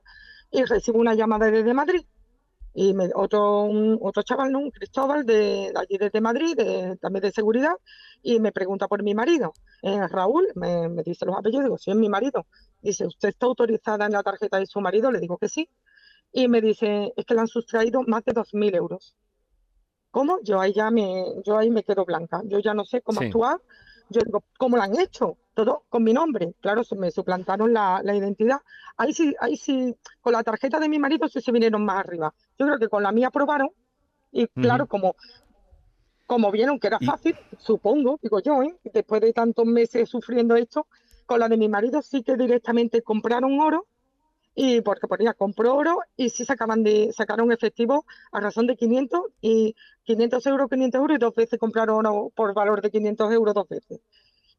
y 0.52 0.64
recibo 0.64 1.00
una 1.00 1.14
llamada 1.16 1.50
desde 1.52 1.74
Madrid. 1.74 2.06
Y 2.76 2.94
me- 2.94 3.12
otro, 3.14 3.64
un- 3.64 4.00
otro 4.02 4.24
chaval, 4.24 4.52
¿no? 4.52 4.60
un 4.60 4.72
Cristóbal 4.72 5.26
de, 5.26 5.34
de 5.36 5.74
allí 5.76 5.98
desde 5.98 6.22
Madrid, 6.22 6.56
de- 6.56 6.98
también 6.98 7.22
de 7.22 7.32
seguridad, 7.32 7.76
y 8.24 8.40
me 8.40 8.52
pregunta 8.52 8.88
por 8.88 9.04
mi 9.04 9.14
marido. 9.14 9.54
Eh, 9.84 10.08
Raúl, 10.08 10.48
me, 10.56 10.90
me 10.90 11.04
dice 11.04 11.26
los 11.26 11.38
apellidos, 11.38 11.66
digo, 11.66 11.78
sí, 11.78 11.92
es 11.92 11.98
mi 11.98 12.10
marido. 12.10 12.48
Dice, 12.82 13.06
¿usted 13.06 13.30
está 13.30 13.46
autorizada 13.46 14.06
en 14.08 14.14
la 14.14 14.24
tarjeta 14.24 14.58
de 14.60 14.66
su 14.66 14.82
marido? 14.82 15.12
Le 15.12 15.20
digo 15.20 15.38
que 15.38 15.50
sí. 15.50 15.70
Y 16.32 16.48
me 16.48 16.62
dice, 16.62 17.14
es 17.16 17.26
que 17.26 17.34
le 17.36 17.42
han 17.42 17.48
sustraído 17.48 18.02
más 18.08 18.24
de 18.26 18.34
2.000 18.34 18.74
euros. 18.76 19.16
¿Cómo? 20.10 20.40
Yo 20.44 20.60
ahí 20.60 20.74
ya 20.74 20.90
me, 20.92 21.26
yo 21.46 21.58
ahí 21.58 21.70
me 21.70 21.84
quedo 21.84 22.06
blanca. 22.06 22.42
Yo 22.46 22.60
ya 22.60 22.74
no 22.74 22.86
sé 22.86 23.02
cómo 23.02 23.20
Sí. 23.20 23.28
actuar. 23.28 23.60
Yo 24.10 24.22
digo, 24.26 24.44
¿cómo 24.58 24.78
lo 24.78 24.84
han 24.84 25.00
hecho? 25.00 25.38
Todo 25.54 25.84
con 25.90 26.04
mi 26.04 26.14
nombre. 26.14 26.56
Claro, 26.62 26.84
se 26.84 26.96
me 26.96 27.12
suplantaron 27.12 27.74
la, 27.74 28.02
la 28.04 28.16
identidad. 28.16 28.58
Ahí 28.98 29.14
sí, 29.14 29.36
ahí 29.40 29.56
sí, 29.56 29.96
con 30.22 30.34
la 30.34 30.44
tarjeta 30.44 30.80
de 30.80 30.90
mi 30.90 30.98
marido 31.00 31.28
sí 31.28 31.42
se 31.42 31.52
vinieron 31.52 31.86
más 31.86 32.00
arriba. 32.00 32.34
Yo 32.58 32.66
creo 32.66 32.80
que 32.80 32.88
con 32.90 33.04
la 33.04 33.12
mía 33.12 33.28
aprobaron. 33.28 33.70
Y 34.32 34.48
claro, 34.48 34.88
como, 34.88 35.16
como 36.26 36.52
vieron 36.52 36.80
que 36.80 36.88
era 36.88 36.98
Y- 37.00 37.06
fácil, 37.06 37.36
supongo, 37.60 38.20
digo 38.22 38.40
yo, 38.40 38.64
¿eh? 38.64 38.76
después 38.94 39.22
de 39.22 39.32
tantos 39.34 39.66
meses 39.66 40.10
sufriendo 40.10 40.56
esto, 40.56 40.88
con 41.28 41.40
la 41.40 41.48
de 41.48 41.58
mi 41.58 41.70
marido 41.70 42.02
sí 42.02 42.24
que 42.24 42.36
directamente 42.36 43.02
compraron 43.04 43.60
oro 43.60 43.86
y 44.56 44.82
porque 44.82 45.08
ponía 45.08 45.34
compró 45.34 45.76
oro 45.76 46.00
y 46.16 46.30
sí 46.30 46.46
sacaban 46.46 46.84
de 46.84 47.12
sacaron 47.14 47.52
efectivo 47.52 48.06
a 48.32 48.40
razón 48.40 48.68
de 48.68 48.76
500 48.76 49.22
y 49.42 49.76
500 50.04 50.46
euros 50.48 50.70
500 50.70 51.00
euros 51.00 51.16
y 51.16 51.20
dos 51.20 51.34
veces 51.34 51.60
compraron 51.60 52.06
oro 52.06 52.32
por 52.36 52.54
valor 52.54 52.82
de 52.82 52.92
500 52.92 53.32
euros 53.34 53.54
dos 53.56 53.68
veces 53.68 54.00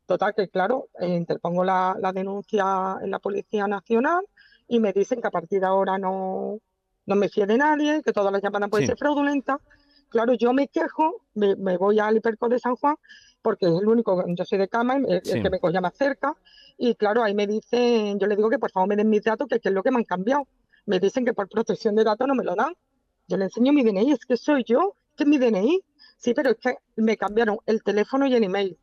total 0.06 0.34
que 0.34 0.48
claro 0.48 0.88
eh, 1.00 1.08
interpongo 1.08 1.64
la, 1.64 1.96
la 2.00 2.12
denuncia 2.12 2.98
en 3.02 3.10
la 3.10 3.18
policía 3.18 3.66
nacional 3.66 4.24
y 4.68 4.80
me 4.80 4.92
dicen 4.92 5.20
que 5.20 5.28
a 5.28 5.30
partir 5.30 5.60
de 5.60 5.66
ahora 5.66 5.98
no 5.98 6.58
no 7.06 7.16
me 7.16 7.28
fíe 7.28 7.46
de 7.46 7.56
nadie 7.58 8.02
que 8.02 8.12
todas 8.12 8.32
las 8.32 8.42
llamadas 8.42 8.70
pueden 8.70 8.86
Sí. 8.86 8.88
ser 8.88 8.98
fraudulentas 8.98 9.58
claro 10.08 10.34
yo 10.34 10.52
me 10.52 10.68
quejo 10.68 11.22
me, 11.34 11.56
me 11.56 11.76
voy 11.76 11.98
al 12.00 12.16
hiperco 12.16 12.48
de 12.48 12.58
San 12.58 12.76
Juan 12.76 12.96
porque 13.42 13.66
es 13.66 13.72
el 13.72 13.86
único 13.88 14.24
yo 14.28 14.44
soy 14.44 14.58
de 14.58 14.68
cama 14.68 14.96
el, 14.96 15.06
el 15.24 15.42
que 15.42 15.50
me 15.50 15.58
cogía 15.60 15.80
más 15.80 15.94
cerca 15.94 16.34
y 16.76 16.96
claro, 16.96 17.22
ahí 17.22 17.34
me 17.34 17.46
dicen, 17.46 18.18
yo 18.18 18.26
le 18.26 18.34
digo 18.34 18.50
que 18.50 18.58
por 18.58 18.68
favor 18.72 18.88
me 18.88 18.96
den 18.96 19.08
mis 19.08 19.22
datos, 19.22 19.46
que, 19.46 19.60
que 19.60 19.68
es 19.68 19.72
lo 19.74 19.80
que 19.84 19.92
me 19.92 19.98
han 19.98 20.04
cambiado. 20.04 20.48
Me 20.86 20.98
dicen 20.98 21.24
que 21.24 21.32
por 21.32 21.48
protección 21.48 21.94
de 21.94 22.02
datos 22.02 22.26
no 22.26 22.34
me 22.34 22.42
lo 22.42 22.56
dan. 22.56 22.74
Yo 23.28 23.36
le 23.36 23.44
enseño 23.44 23.72
mi 23.72 23.84
DNI, 23.84 24.10
es 24.10 24.26
que 24.26 24.36
soy 24.36 24.64
yo, 24.66 24.96
que 25.16 25.22
es 25.22 25.28
mi 25.28 25.38
DNI. 25.38 25.80
Sí, 26.16 26.34
pero 26.34 26.50
es 26.50 26.56
que 26.56 26.78
me 26.96 27.16
cambiaron 27.16 27.58
el 27.66 27.80
teléfono 27.84 28.26
y 28.26 28.34
el 28.34 28.42
email. 28.42 28.76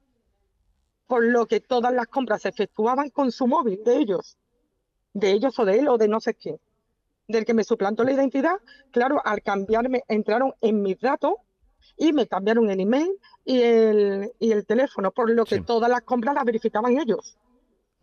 Por 1.12 1.26
lo 1.26 1.46
que 1.46 1.60
todas 1.60 1.94
las 1.94 2.08
compras 2.08 2.44
se 2.44 2.48
efectuaban 2.48 3.10
con 3.10 3.34
su 3.34 3.46
móvil 3.46 3.84
de 3.84 3.98
ellos. 3.98 4.38
De 5.14 5.32
ellos 5.34 5.60
o 5.60 5.66
de 5.66 5.78
él 5.78 5.90
o 5.90 5.98
de 5.98 6.08
no 6.08 6.22
sé 6.22 6.36
quién. 6.36 6.56
Del 7.28 7.44
que 7.44 7.54
me 7.54 7.66
suplantó 7.66 8.06
la 8.06 8.14
identidad, 8.14 8.56
claro, 8.92 9.22
al 9.26 9.42
cambiarme, 9.42 10.04
entraron 10.08 10.54
en 10.62 10.82
mis 10.82 10.98
datos 11.02 11.34
y 11.98 12.14
me 12.14 12.28
cambiaron 12.28 12.70
el 12.70 12.80
email 12.80 13.12
y 13.44 13.60
el, 13.62 14.32
y 14.40 14.54
el 14.54 14.66
teléfono, 14.66 15.12
por 15.12 15.30
lo 15.30 15.44
que 15.44 15.56
Sí. 15.58 15.64
todas 15.64 15.90
las 15.90 16.00
compras 16.04 16.34
las 16.34 16.46
verificaban 16.46 16.98
ellos. 16.98 17.38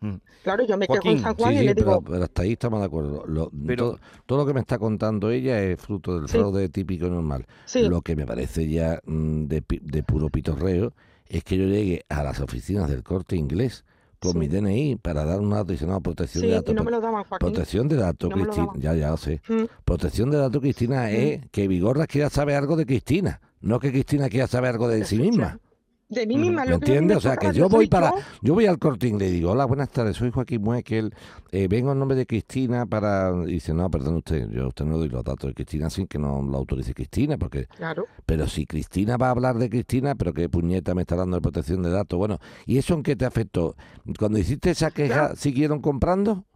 Mm. 0.00 0.16
Claro, 0.42 0.66
yo 0.66 0.76
me 0.76 0.86
quejo 0.86 0.96
Joaquín, 1.00 1.12
en 1.16 1.22
San 1.22 1.34
Sí, 1.34 1.42
Juan 1.42 1.54
y 1.54 1.58
sí, 1.60 1.64
le 1.64 1.74
pero, 1.76 1.86
digo, 1.92 2.02
pero 2.02 2.24
hasta 2.24 2.42
ahí 2.42 2.52
estamos 2.52 2.80
de 2.80 2.86
acuerdo. 2.86 3.24
Lo- 3.26 3.50
Pero- 3.66 3.84
todo, 3.92 4.00
todo 4.26 4.38
lo 4.40 4.46
que 4.46 4.52
me 4.52 4.60
está 4.60 4.78
contando 4.78 5.30
ella 5.30 5.62
es 5.62 5.80
fruto 5.80 6.18
del 6.20 6.28
Sí. 6.28 6.36
fraude 6.36 6.68
típico 6.68 7.06
y 7.06 7.10
normal. 7.10 7.46
sí, 7.64 7.88
Lo 7.88 8.02
que 8.02 8.14
me 8.16 8.26
parece 8.26 8.68
ya 8.68 9.00
mm, 9.06 9.44
de, 9.46 9.62
pi- 9.62 9.80
de 9.82 10.02
puro 10.02 10.28
pitorreo 10.28 10.92
es 11.28 11.44
que 11.44 11.56
yo 11.56 11.64
llegue 11.66 12.04
a 12.08 12.22
las 12.22 12.40
oficinas 12.40 12.88
del 12.88 13.02
corte 13.02 13.36
inglés 13.36 13.84
con 14.18 14.32
Sí. 14.32 14.38
mi 14.38 14.48
DNI 14.48 14.96
para 14.96 15.24
dar 15.24 15.38
un 15.40 15.50
dato 15.50 15.70
adicional 15.70 16.02
protección 16.02 16.42
sí, 16.42 16.48
de 16.48 16.52
y 16.52 16.56
datos. 16.56 16.74
no 16.74 16.82
me 16.84 16.90
lo 16.90 17.00
daban, 17.00 17.22
Joaquín. 17.24 17.48
Protección 17.52 17.88
de 17.88 17.96
datos, 17.96 18.30
No 18.30 18.36
Cristina. 18.36 18.68
Ya, 18.76 18.94
ya 18.94 19.10
lo 19.10 19.16
sé. 19.16 19.40
Mm, 19.48 19.64
Protección 19.84 20.30
de 20.30 20.38
datos, 20.38 20.60
Cristina, 20.60 21.10
es 21.10 21.46
que 21.52 21.68
Vigorra 21.68 22.06
quiera 22.06 22.28
saber 22.28 22.56
algo 22.56 22.76
de 22.76 22.84
Cristina. 22.86 23.40
No 23.60 23.78
que 23.78 23.90
Cristina 23.92 24.28
quiera 24.28 24.46
saber 24.48 24.72
algo 24.72 24.88
de 24.88 25.04
sí 25.04 25.18
misma. 25.18 25.60
De 26.08 26.26
mí 26.26 26.38
misma, 26.38 26.64
¿Me 26.64 26.74
entiendes? 26.74 27.18
O 27.18 27.20
sea, 27.20 27.36
que 27.36 27.52
yo 27.52 27.68
voy 27.68 27.86
para... 27.86 28.12
yo. 28.40 28.54
Voy 28.54 28.64
al 28.66 28.78
corte 28.78 29.06
inglés 29.08 29.30
y 29.30 29.34
digo, 29.34 29.50
hola, 29.50 29.66
buenas 29.66 29.90
tardes, 29.90 30.16
soy 30.16 30.30
Joaquín 30.30 30.62
Muekel, 30.62 31.14
eh, 31.52 31.68
vengo 31.68 31.92
en 31.92 31.98
nombre 31.98 32.16
de 32.16 32.26
Cristina 32.26 32.86
para... 32.86 33.30
Y 33.46 33.52
dice, 33.52 33.74
no, 33.74 33.90
perdón 33.90 34.16
usted, 34.16 34.48
yo 34.50 34.64
a 34.64 34.68
usted 34.68 34.86
no 34.86 34.92
le 34.92 34.98
doy 35.00 35.08
los 35.10 35.22
datos 35.22 35.48
de 35.50 35.54
Cristina 35.54 35.90
sin 35.90 36.06
que 36.06 36.18
no 36.18 36.40
lo 36.40 36.56
autorice 36.56 36.94
Cristina, 36.94 37.36
porque... 37.36 37.66
Claro, 37.66 38.06
Pero 38.24 38.46
si 38.46 38.64
Cristina 38.66 39.18
va 39.18 39.26
a 39.28 39.30
hablar 39.32 39.56
de 39.58 39.68
Cristina, 39.68 40.14
pero 40.14 40.32
qué 40.32 40.48
puñeta 40.48 40.94
me 40.94 41.02
está 41.02 41.14
dando 41.14 41.36
de 41.36 41.42
protección 41.42 41.82
de 41.82 41.90
datos. 41.90 42.18
Bueno, 42.18 42.38
¿y 42.64 42.78
eso 42.78 42.94
en 42.94 43.02
qué 43.02 43.14
te 43.14 43.26
afectó? 43.26 43.76
Cuando 44.18 44.38
hiciste 44.38 44.70
esa 44.70 44.90
queja, 44.90 45.14
Claro. 45.14 45.36
¿siguieron 45.36 45.80
comprando? 45.82 46.46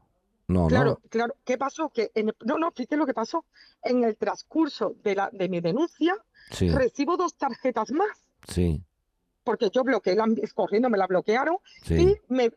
No, 0.49 0.67
Claro, 0.69 1.01
no. 1.03 1.09
claro. 1.11 1.35
¿Qué 1.45 1.59
pasó? 1.59 1.91
Que 1.91 2.11
en 2.15 2.29
el- 2.29 2.37
no, 2.45 2.57
no, 2.59 2.73
fíjate 2.73 2.97
lo 2.97 3.05
que 3.07 3.15
pasó. 3.15 3.45
En 3.83 4.03
el 4.05 4.17
transcurso 4.17 4.97
de 5.05 5.15
la 5.15 5.31
de 5.33 5.49
mi 5.51 5.61
denuncia, 5.61 6.15
Sí, 6.51 6.69
recibo 6.71 7.17
dos 7.17 7.37
tarjetas 7.37 7.91
más, 7.93 8.09
sí, 8.49 8.83
porque 9.45 9.71
yo 9.71 9.83
bloqueé 9.85 10.15
la 10.15 10.27
corriendo, 10.55 10.89
me 10.89 10.99
la 10.99 11.07
bloquearon 11.07 11.57
sí. 11.83 11.95
y 12.29 12.33
me 12.33 12.51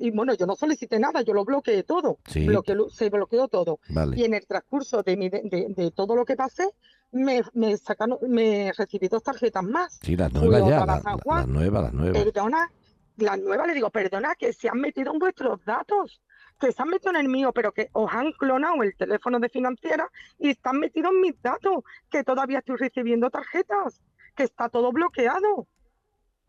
y 0.00 0.10
bueno, 0.10 0.34
yo 0.34 0.46
no 0.46 0.54
solicité 0.56 0.98
nada, 0.98 1.22
yo 1.22 1.32
lo 1.32 1.44
bloqueé 1.44 1.82
todo, 1.84 2.18
Sí. 2.26 2.46
bloqueé 2.46 2.74
lo- 2.74 2.90
se 2.90 3.08
bloqueó 3.10 3.48
todo. 3.48 3.78
Vale. 3.88 4.16
Y 4.18 4.24
en 4.24 4.34
el 4.34 4.46
transcurso 4.46 5.02
de, 5.02 5.16
mi 5.16 5.28
de, 5.28 5.42
de- 5.44 5.66
de 5.68 5.90
todo 5.90 6.16
lo 6.16 6.24
que 6.24 6.36
pasé, 6.36 6.68
me, 7.12 7.42
me 7.52 7.76
sacaron, 7.76 8.18
me 8.28 8.72
recibí 8.76 9.08
dos 9.08 9.22
tarjetas 9.22 9.62
más. 9.62 9.98
Sí, 10.02 10.16
las 10.16 10.32
nuevas 10.32 10.60
ya, 10.68 10.80
la- 10.80 10.86
la- 10.86 11.02
las 11.24 11.46
nuevas, 11.48 11.82
las 11.84 11.92
nuevas. 11.92 12.22
Perdona, 12.24 12.70
la 13.18 13.36
nueva 13.36 13.66
le 13.66 13.74
digo, 13.74 13.90
perdona, 13.90 14.34
que 14.34 14.52
se 14.52 14.68
han 14.68 14.80
metido 14.80 15.12
en 15.12 15.18
vuestros 15.20 15.64
datos, 15.64 16.20
que 16.58 16.72
se 16.72 16.82
han 16.82 16.88
metido 16.88 17.10
en 17.10 17.16
el 17.20 17.28
mío, 17.28 17.52
pero 17.52 17.72
que 17.72 17.88
os 17.92 18.10
han 18.12 18.32
clonado 18.32 18.82
el 18.82 18.96
teléfono 18.96 19.38
de 19.38 19.48
financiera 19.48 20.08
y 20.38 20.50
están 20.50 20.78
metidos 20.80 21.12
en 21.12 21.20
mis 21.20 21.40
datos, 21.40 21.84
que 22.10 22.24
todavía 22.24 22.58
estoy 22.58 22.76
recibiendo 22.76 23.30
tarjetas, 23.30 24.00
que 24.34 24.42
está 24.42 24.68
todo 24.68 24.90
bloqueado. 24.90 25.66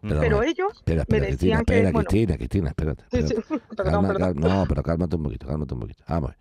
Pero, 0.07 0.43
ellos 0.43 0.67
espera, 0.75 0.97
me 0.97 1.01
espera, 1.01 1.25
Cristina, 1.27 1.57
decían 1.57 1.65
que, 1.65 1.73
espera, 1.75 1.91
bueno, 1.91 2.09
Cristina, 2.09 2.37
Cristina, 2.37 2.67
espérate. 2.69 3.03
sí, 3.11 3.17
espérate. 3.17 3.41
sí, 3.47 3.53
perdón, 3.75 3.93
Calma, 3.93 4.07
perdón. 4.09 4.33
cal- 4.33 4.35
no, 4.57 4.65
pero 4.67 4.83
cálmate 4.83 5.15
un 5.15 5.23
poquito, 5.23 5.47
cálmate 5.47 5.73
un 5.73 5.79
poquito. 5.79 6.03
Vamos. 6.07 6.31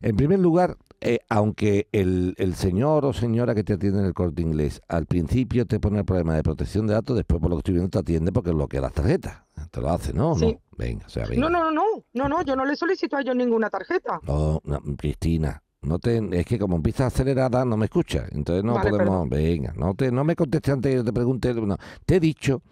En 0.00 0.16
primer 0.16 0.38
lugar, 0.38 0.76
eh, 1.00 1.20
aunque 1.30 1.88
el, 1.92 2.34
el 2.36 2.54
señor 2.56 3.06
o 3.06 3.14
señora 3.14 3.54
que 3.54 3.64
te 3.64 3.72
atiende 3.72 4.00
en 4.00 4.04
el 4.04 4.12
corte 4.12 4.42
inglés 4.42 4.82
al 4.88 5.06
principio 5.06 5.64
te 5.64 5.80
pone 5.80 5.98
el 6.00 6.04
problema 6.04 6.34
de 6.34 6.42
protección 6.42 6.86
de 6.86 6.92
datos, 6.92 7.16
después 7.16 7.40
por 7.40 7.48
lo 7.48 7.56
que 7.56 7.60
estoy 7.60 7.74
viendo 7.74 7.88
te 7.90 7.98
atiende 8.00 8.30
porque 8.30 8.50
bloquea 8.50 8.82
las 8.82 8.92
tarjetas. 8.92 9.42
Te 9.70 9.80
lo 9.80 9.88
hace, 9.90 10.12
¿no? 10.12 10.32
¿O 10.32 10.38
Sí. 10.38 10.52
No, 10.52 10.60
venga, 10.76 11.06
o 11.06 11.08
sea, 11.08 11.24
venga. 11.26 11.40
No, 11.40 11.48
no, 11.48 11.64
no, 11.64 11.72
no, 11.72 11.82
no, 12.12 12.28
no, 12.28 12.42
yo 12.42 12.54
no 12.54 12.66
le 12.66 12.76
solicito 12.76 13.16
a 13.16 13.22
ellos 13.22 13.34
ninguna 13.34 13.70
tarjeta. 13.70 14.20
No, 14.24 14.60
no, 14.64 14.80
Cristina, 14.98 15.62
no 15.84 15.98
te, 15.98 16.20
es 16.38 16.46
que 16.46 16.58
como 16.58 16.76
empiezas 16.76 17.12
acelerada 17.12 17.64
no 17.64 17.76
me 17.76 17.86
escuchas, 17.86 18.30
entonces 18.32 18.64
no 18.64 18.74
Vale, 18.74 18.90
podemos, 18.90 19.28
venga, 19.28 19.72
no 19.76 19.94
te, 19.94 20.10
no 20.10 20.24
me 20.24 20.36
contestes 20.36 20.74
antes 20.74 20.90
que 20.90 20.96
yo 20.96 21.04
te 21.04 21.12
pregunte, 21.12 21.54
no. 21.54 21.76
te 22.04 22.16
he 22.16 22.20
dicho 22.20 22.62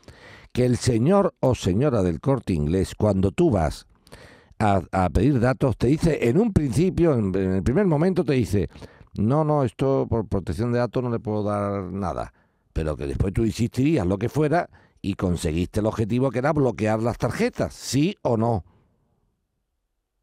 que 0.52 0.64
el 0.64 0.76
señor 0.76 1.34
o 1.40 1.54
señora 1.54 2.02
del 2.02 2.20
corte 2.20 2.52
inglés, 2.52 2.94
cuando 2.94 3.30
tú 3.30 3.50
vas 3.50 3.86
a, 4.58 4.82
a 4.92 5.10
pedir 5.10 5.40
datos, 5.40 5.76
te 5.76 5.88
dice, 5.88 6.28
en 6.28 6.38
un 6.38 6.52
principio, 6.52 7.14
en, 7.14 7.34
en 7.34 7.52
el 7.54 7.62
primer 7.62 7.86
momento 7.86 8.24
te 8.24 8.34
dice, 8.34 8.68
no, 9.14 9.44
no, 9.44 9.64
esto 9.64 10.06
por 10.08 10.26
protección 10.26 10.72
de 10.72 10.78
datos 10.78 11.02
no 11.02 11.10
le 11.10 11.18
puedo 11.20 11.42
dar 11.42 11.84
nada, 11.84 12.32
pero 12.72 12.96
que 12.96 13.06
después 13.06 13.32
tú 13.32 13.44
insistirías 13.44 14.06
lo 14.06 14.18
que 14.18 14.28
fuera 14.28 14.68
y 15.02 15.14
conseguiste 15.14 15.80
el 15.80 15.86
objetivo 15.86 16.30
que 16.30 16.38
era 16.38 16.52
bloquear 16.52 17.02
las 17.02 17.18
tarjetas, 17.18 17.74
¿sí 17.74 18.16
o 18.22 18.36
no? 18.36 18.64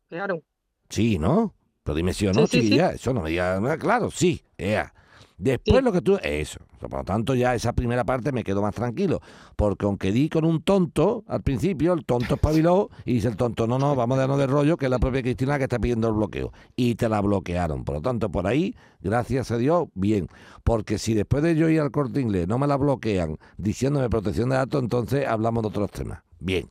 Claro. 0.09 0.43
Sí, 0.89 1.17
¿no? 1.19 1.53
Pero 1.89 1.95
dime 1.95 2.13
sí 2.13 2.27
o 2.27 2.33
no, 2.33 2.45
Sí, 2.45 2.61
chiquilla. 2.61 2.91
Eso 2.91 3.15
no 3.15 3.21
me 3.21 3.31
digas, 3.31 3.59
"Ah, 3.65 3.77
claro, 3.79 4.11
sí, 4.11 4.43
ea. 4.59 4.93
Después 5.39 5.83
lo 5.83 5.91
que 5.91 6.01
tú... 6.01 6.19
Eso. 6.21 6.59
Por 6.79 6.93
lo 6.93 7.03
tanto, 7.03 7.33
ya 7.33 7.55
esa 7.55 7.73
primera 7.73 8.03
parte 8.03 8.31
me 8.31 8.43
quedo 8.43 8.61
más 8.61 8.75
tranquilo. 8.75 9.21
Porque 9.55 9.87
aunque 9.87 10.11
di 10.11 10.29
con 10.29 10.45
un 10.45 10.61
tonto 10.61 11.23
al 11.27 11.41
principio, 11.41 11.93
el 11.93 12.05
tonto 12.05 12.35
espabiló 12.35 12.91
y 13.05 13.13
dice 13.13 13.29
el 13.29 13.37
tonto, 13.37 13.65
no, 13.65 13.79
no, 13.79 13.95
vamos 13.95 14.17
a 14.17 14.21
darnos 14.21 14.37
de 14.37 14.45
rollo, 14.45 14.77
que 14.77 14.85
es 14.85 14.91
la 14.91 14.99
propia 14.99 15.23
Cristina 15.23 15.57
que 15.57 15.63
está 15.63 15.79
pidiendo 15.79 16.09
el 16.09 16.13
bloqueo. 16.13 16.53
Y 16.75 16.93
te 16.93 17.09
la 17.09 17.21
bloquearon. 17.21 17.83
Por 17.83 17.95
lo 17.95 18.01
tanto, 18.03 18.29
por 18.29 18.45
ahí, 18.45 18.75
gracias 19.01 19.49
a 19.49 19.57
Dios, 19.57 19.87
bien. 19.95 20.27
Porque 20.63 20.99
si 20.99 21.15
después 21.15 21.41
de 21.41 21.55
yo 21.55 21.69
ir 21.69 21.81
al 21.81 21.89
corte 21.89 22.21
inglés 22.21 22.47
no 22.47 22.59
me 22.59 22.67
la 22.67 22.77
bloquean 22.77 23.39
diciéndome 23.57 24.11
protección 24.11 24.49
de 24.49 24.57
datos, 24.57 24.83
entonces 24.83 25.25
hablamos 25.25 25.63
de 25.63 25.69
otros 25.69 25.89
temas. 25.89 26.19
Bien. 26.39 26.69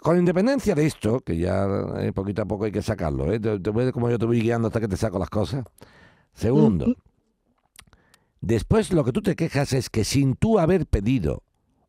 Con 0.00 0.18
independencia 0.18 0.74
de 0.74 0.86
esto, 0.86 1.20
que 1.20 1.36
ya 1.36 1.66
eh, 1.98 2.12
poquito 2.12 2.42
a 2.42 2.46
poco 2.46 2.64
hay 2.64 2.72
que 2.72 2.82
sacarlo, 2.82 3.32
¿eh? 3.32 3.38
te, 3.40 3.58
te 3.58 3.70
voy- 3.70 3.92
como 3.92 4.08
yo 4.10 4.18
te 4.18 4.26
voy 4.26 4.40
guiando 4.40 4.68
hasta 4.68 4.80
que 4.80 4.88
te 4.88 4.96
saco 4.96 5.18
las 5.18 5.30
cosas. 5.30 5.64
Segundo, 6.32 6.94
después 8.40 8.92
lo 8.92 9.04
que 9.04 9.12
tú 9.12 9.22
te 9.22 9.36
quejas 9.36 9.72
es 9.72 9.90
que 9.90 10.04
sin 10.04 10.34
tú 10.36 10.58
haber 10.58 10.86
pedido 10.86 11.42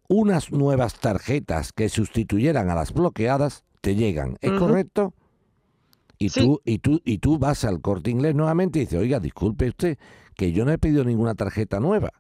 unas 0.08 0.52
nuevas 0.52 1.00
tarjetas 1.00 1.72
que 1.72 1.88
sustituyeran 1.88 2.70
a 2.70 2.76
las 2.76 2.94
bloqueadas, 2.94 3.64
te 3.80 3.96
llegan. 3.96 4.38
¿Es 4.42 4.52
correcto? 4.60 5.14
Y 6.18 6.30
Sí. 6.30 6.42
tú, 6.42 6.62
y 6.66 6.80
tú, 6.80 7.02
y 7.06 7.18
tú 7.20 7.40
vas 7.40 7.64
al 7.64 7.82
corte 7.82 8.12
inglés 8.12 8.36
nuevamente 8.36 8.80
y 8.80 8.82
dices, 8.82 9.00
oiga, 9.00 9.20
disculpe 9.20 9.70
usted, 9.70 9.98
que 10.36 10.52
yo 10.52 10.66
no 10.66 10.72
he 10.72 10.78
pedido 10.78 11.04
ninguna 11.04 11.34
tarjeta 11.36 11.80
nueva. 11.80 12.12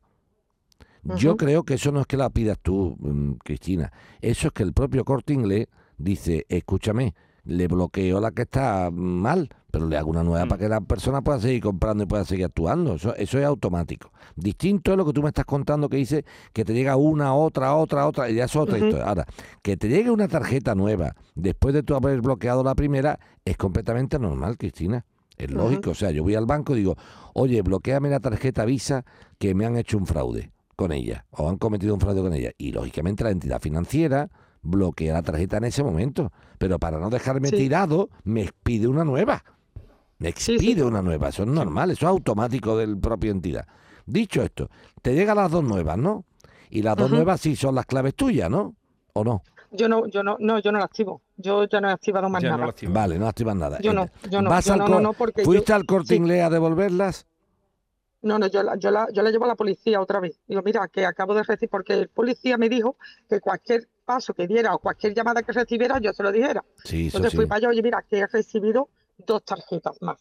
Yo 1.18 1.36
creo 1.38 1.64
que 1.64 1.76
eso 1.76 1.92
no 1.92 2.02
es 2.02 2.08
que 2.08 2.18
la 2.18 2.30
pidas 2.30 2.58
tú, 2.62 2.96
mm, 3.00 3.34
Cristina. 3.44 3.92
Eso 4.22 4.48
es 4.48 4.54
que 4.54 4.64
el 4.64 4.74
propio 4.74 5.04
corte 5.04 5.34
inglés 5.34 5.68
dice, 5.98 6.46
escúchame, 6.50 7.14
le 7.44 7.68
bloqueo 7.68 8.20
la 8.20 8.30
que 8.32 8.44
está 8.44 8.92
mal, 8.92 9.50
pero 9.72 9.88
le 9.88 9.98
hago 9.98 10.12
una 10.12 10.24
nueva 10.24 10.46
Mm. 10.46 10.50
para 10.50 10.60
que 10.60 10.70
la 10.70 10.80
persona 10.82 11.22
pueda 11.22 11.40
seguir 11.40 11.62
comprando 11.64 12.04
y 12.04 12.08
pueda 12.08 12.24
seguir 12.24 12.46
actuando. 12.46 12.96
Eso, 12.96 13.16
eso 13.16 13.40
es 13.40 13.46
automático. 13.46 14.12
Distinto 14.36 14.92
es 14.92 14.98
lo 14.98 15.06
que 15.06 15.14
tú 15.14 15.24
me 15.24 15.30
estás 15.30 15.46
contando 15.46 15.90
que 15.90 15.98
dice 15.98 16.24
que 16.54 16.64
te 16.64 16.74
llega 16.74 16.96
una, 16.98 17.34
otra, 17.34 17.76
otra, 17.76 18.06
otra, 18.08 18.30
y 18.30 18.36
ya 18.36 18.44
es 18.46 18.56
otra 18.56 18.78
historia. 18.78 19.06
Ahora, 19.06 19.26
que 19.64 19.76
te 19.78 19.90
llegue 19.90 20.12
una 20.12 20.28
tarjeta 20.28 20.76
nueva 20.76 21.16
después 21.34 21.74
de 21.74 21.82
tú 21.82 21.96
haber 21.96 22.22
bloqueado 22.22 22.64
la 22.64 22.76
primera 22.76 23.20
es 23.44 23.58
completamente 23.58 24.20
normal, 24.20 24.56
Cristina. 24.58 25.04
Es 25.36 25.50
lógico. 25.50 25.90
O 25.92 25.96
sea, 25.96 26.12
yo 26.12 26.22
voy 26.22 26.36
al 26.36 26.46
banco 26.46 26.76
y 26.76 26.80
digo, 26.80 26.96
oye, 27.34 27.64
bloqueame 27.64 28.12
la 28.12 28.20
tarjeta 28.20 28.66
Visa 28.66 29.04
que 29.40 29.56
me 29.56 29.66
han 29.66 29.78
hecho 29.78 29.98
un 29.98 30.06
fraude 30.06 30.52
con 30.82 30.92
ella 30.92 31.26
o 31.32 31.50
han 31.50 31.58
cometido 31.58 31.94
un 31.94 32.00
fraude 32.00 32.22
con 32.22 32.34
ella. 32.34 32.52
Y 32.58 32.72
lógicamente 32.72 33.24
la 33.24 33.32
entidad 33.32 33.62
financiera 33.62 34.30
bloquea 34.64 35.14
la 35.14 35.22
tarjeta 35.24 35.58
en 35.58 35.66
ese 35.66 35.84
momento. 35.84 36.32
Pero 36.58 36.78
para 36.80 37.00
no 37.00 37.10
dejarme 37.10 37.48
Sí. 37.50 37.58
tirado, 37.58 38.10
me 38.24 38.50
pide 38.64 38.88
una 38.88 39.04
nueva. 39.04 39.44
Me 40.20 40.30
expide 40.30 40.60
sí. 40.76 40.82
una 40.82 41.02
nueva. 41.02 41.30
Eso 41.30 41.44
es 41.44 41.50
normal, 41.50 41.92
eso 41.92 42.06
es 42.06 42.10
automático 42.10 42.78
del 42.78 42.98
propia 43.00 43.32
entidad. 43.32 43.66
Dicho 44.06 44.42
esto, 44.44 44.70
te 45.02 45.14
llegan 45.16 45.38
las 45.38 45.50
dos 45.52 45.64
nuevas, 45.64 45.98
¿no? 45.98 46.26
Y 46.70 46.82
las 46.84 46.96
dos 46.96 47.10
nuevas 47.12 47.42
sí 47.42 47.56
son 47.56 47.76
las 47.76 47.86
claves 47.86 48.16
tuyas, 48.16 48.50
¿no? 48.50 48.76
¿O 49.14 49.24
no? 49.24 49.42
Yo 49.72 49.88
no, 49.88 50.06
yo 50.08 50.22
no, 50.22 50.36
no, 50.40 50.60
yo 50.60 50.72
no 50.72 50.80
la 50.80 50.86
activo. 50.86 51.22
Yo 51.38 51.66
ya 51.66 51.80
no 51.82 51.90
he 51.90 51.92
activado 51.94 52.30
más 52.30 52.44
Ya 52.44 52.58
nada. 52.58 52.74
Vale, 52.90 53.18
no 53.18 53.28
activas 53.28 53.56
nada. 53.56 53.80
Yo 53.80 53.94
no, 53.94 54.06
yo 54.30 54.42
no, 54.42 54.50
¿Vas 54.50 54.66
yo 54.66 54.74
al 54.74 54.80
no, 54.80 54.86
cor- 54.86 54.96
no, 54.96 55.02
no, 55.02 55.14
porque 55.14 55.44
¿Fuiste 55.44 55.70
yo- 55.70 55.76
al 55.76 55.86
corte 55.86 56.10
sí. 56.10 56.16
inglés 56.16 56.44
a 56.44 56.50
devolverlas? 56.50 57.26
No, 58.24 58.38
no, 58.38 58.48
yo 58.48 58.62
la, 58.62 58.76
yo 58.76 58.92
la, 58.92 59.08
yo 59.12 59.24
la 59.24 59.32
llevo 59.32 59.46
a 59.46 59.50
la 59.50 59.56
policía 59.56 60.00
otra 60.00 60.20
vez. 60.20 60.40
Digo, 60.48 60.62
mira, 60.64 60.88
que 60.88 61.06
acabo 61.06 61.34
de 61.34 61.44
recibir, 61.44 61.70
porque 61.70 61.94
el 61.94 62.10
policía 62.10 62.58
me 62.58 62.70
dijo 62.70 62.98
que 63.28 63.40
cualquier 63.40 63.88
paso 64.06 64.34
que 64.34 64.48
diera 64.48 64.76
o 64.76 64.80
cualquier 64.80 65.14
llamada 65.14 65.42
que 65.42 65.52
recibiera, 65.52 66.00
yo 66.00 66.14
se 66.14 66.22
lo 66.22 66.32
dijera. 66.32 66.64
Sí, 66.84 67.06
Entonces 67.06 67.32
sí. 67.32 67.38
fui 67.38 67.46
para 67.48 67.58
allá, 67.58 67.70
oye, 67.70 67.82
mira, 67.82 68.04
que 68.08 68.20
he 68.20 68.28
recibido 68.28 68.90
dos 69.18 69.44
tarjetas 69.44 69.98
más, 70.02 70.20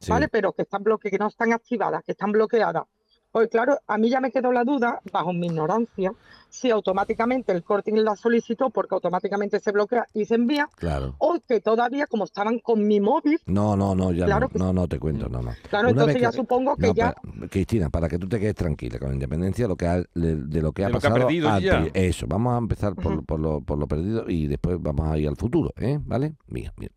sí. 0.00 0.10
¿vale? 0.10 0.28
Pero 0.28 0.52
que 0.52 0.62
están 0.62 0.82
bloque, 0.82 1.10
que 1.10 1.18
no 1.18 1.26
están 1.26 1.52
activadas, 1.52 2.04
que 2.04 2.12
están 2.12 2.30
bloqueadas. 2.30 2.84
Pues 3.32 3.48
claro, 3.48 3.78
a 3.86 3.96
mí 3.96 4.10
ya 4.10 4.20
me 4.20 4.32
quedó 4.32 4.50
la 4.50 4.64
duda, 4.64 5.00
bajo 5.12 5.32
mi 5.32 5.46
ignorancia, 5.46 6.12
si 6.48 6.68
automáticamente 6.70 7.52
el 7.52 7.62
corte 7.62 7.90
Inglés 7.90 8.04
la 8.04 8.16
solicitó 8.16 8.70
porque 8.70 8.96
automáticamente 8.96 9.60
se 9.60 9.70
bloquea 9.70 10.04
y 10.14 10.24
se 10.24 10.34
envía, 10.34 10.68
Claro. 10.76 11.14
o 11.18 11.38
que 11.46 11.60
todavía, 11.60 12.08
como 12.08 12.24
estaban 12.24 12.58
con 12.58 12.84
mi 12.88 13.00
móvil, 13.00 13.38
No, 13.46 13.76
no, 13.76 13.94
no, 13.94 14.10
ya 14.10 14.24
Claro 14.26 14.46
no, 14.46 14.48
que 14.48 14.58
no, 14.58 14.72
no 14.72 14.88
te 14.88 14.98
cuento, 14.98 15.28
no, 15.28 15.42
no. 15.42 15.52
claro, 15.68 15.90
Una 15.90 16.02
entonces 16.02 16.20
ya 16.22 16.30
que- 16.32 16.36
supongo 16.38 16.74
que 16.76 16.88
No, 16.88 16.94
ya... 16.94 17.14
Cristina, 17.50 17.88
para 17.88 18.08
que 18.08 18.18
tú 18.18 18.28
te 18.28 18.40
quedes 18.40 18.56
tranquila 18.56 18.98
con 18.98 19.12
independencia 19.12 19.64
de 19.64 19.68
lo 19.68 19.76
que 19.76 19.86
ha, 19.86 19.98
de, 19.98 20.34
de 20.36 20.60
lo 20.62 20.72
que 20.72 20.82
ha 20.84 20.88
De 20.88 20.92
lo 20.94 20.98
que 21.00 21.06
ha 21.06 21.10
pasado. 21.10 21.26
perdido 21.28 21.48
al 21.50 21.62
ya. 21.62 21.80
pri- 21.84 21.90
Eso, 21.94 22.26
vamos 22.26 22.54
a 22.54 22.58
empezar 22.58 22.96
por, 22.96 23.24
por 23.24 23.38
lo, 23.38 23.60
por 23.60 23.78
lo 23.78 23.86
perdido 23.86 24.24
y 24.28 24.48
después 24.48 24.76
vamos 24.80 25.08
a 25.08 25.16
ir 25.18 25.28
al 25.28 25.36
futuro, 25.36 25.72
¿eh? 25.76 26.00
¿Vale? 26.04 26.34
Mira, 26.48 26.72
mira. 26.76 26.92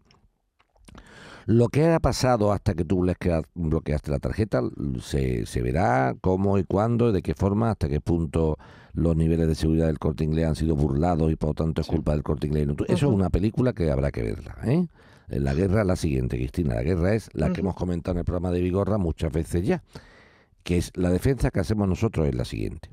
Lo 1.46 1.68
que 1.70 1.88
ha 1.88 2.00
pasado 2.00 2.52
hasta 2.52 2.74
que 2.74 2.86
tú 2.86 3.00
bloquea- 3.04 3.44
bloqueaste 3.56 4.12
la 4.12 4.20
tarjeta 4.20 4.62
se, 5.02 5.46
se 5.46 5.62
verá 5.62 6.16
cómo 6.22 6.58
y 6.58 6.64
cuándo, 6.64 7.12
de 7.12 7.22
qué 7.22 7.34
forma, 7.36 7.72
hasta 7.72 7.90
qué 7.90 8.00
punto 8.00 8.58
los 8.94 9.16
niveles 9.16 9.48
de 9.48 9.56
seguridad 9.56 9.88
del 9.88 10.00
corte 10.00 10.24
inglés 10.24 10.46
han 10.48 10.56
sido 10.56 10.76
burlados 10.76 11.32
y 11.32 11.36
por 11.36 11.50
lo 11.50 11.54
tanto 11.56 11.82
es 11.82 11.88
Sí. 11.88 11.94
culpa 11.94 12.14
del 12.14 12.24
corte 12.24 12.48
inglés. 12.48 12.68
No, 12.68 12.76
tú- 12.76 12.86
Eso 12.86 13.08
es 13.10 13.14
una 13.14 13.30
película 13.30 13.74
que 13.74 13.92
habrá 13.92 14.12
que 14.12 14.22
verla. 14.24 14.56
¿eh? 14.66 14.88
La 15.28 15.54
guerra 15.54 15.82
es 15.82 15.88
la 15.88 15.96
siguiente, 15.96 16.38
Cristina. 16.38 16.76
La 16.76 16.84
guerra 16.84 17.14
es 17.16 17.30
la 17.34 17.52
que 17.52 17.62
hemos 17.62 17.76
comentado 17.76 18.14
en 18.14 18.20
el 18.20 18.26
programa 18.26 18.52
de 18.52 18.62
Vigorra 18.62 18.98
muchas 18.98 19.32
veces 19.32 19.66
ya, 19.66 19.82
que 20.64 20.78
es 20.78 20.92
la 20.96 21.10
defensa 21.10 21.50
que 21.50 21.60
hacemos 21.60 21.88
nosotros 21.88 22.28
es 22.28 22.36
la 22.36 22.46
siguiente. 22.46 22.90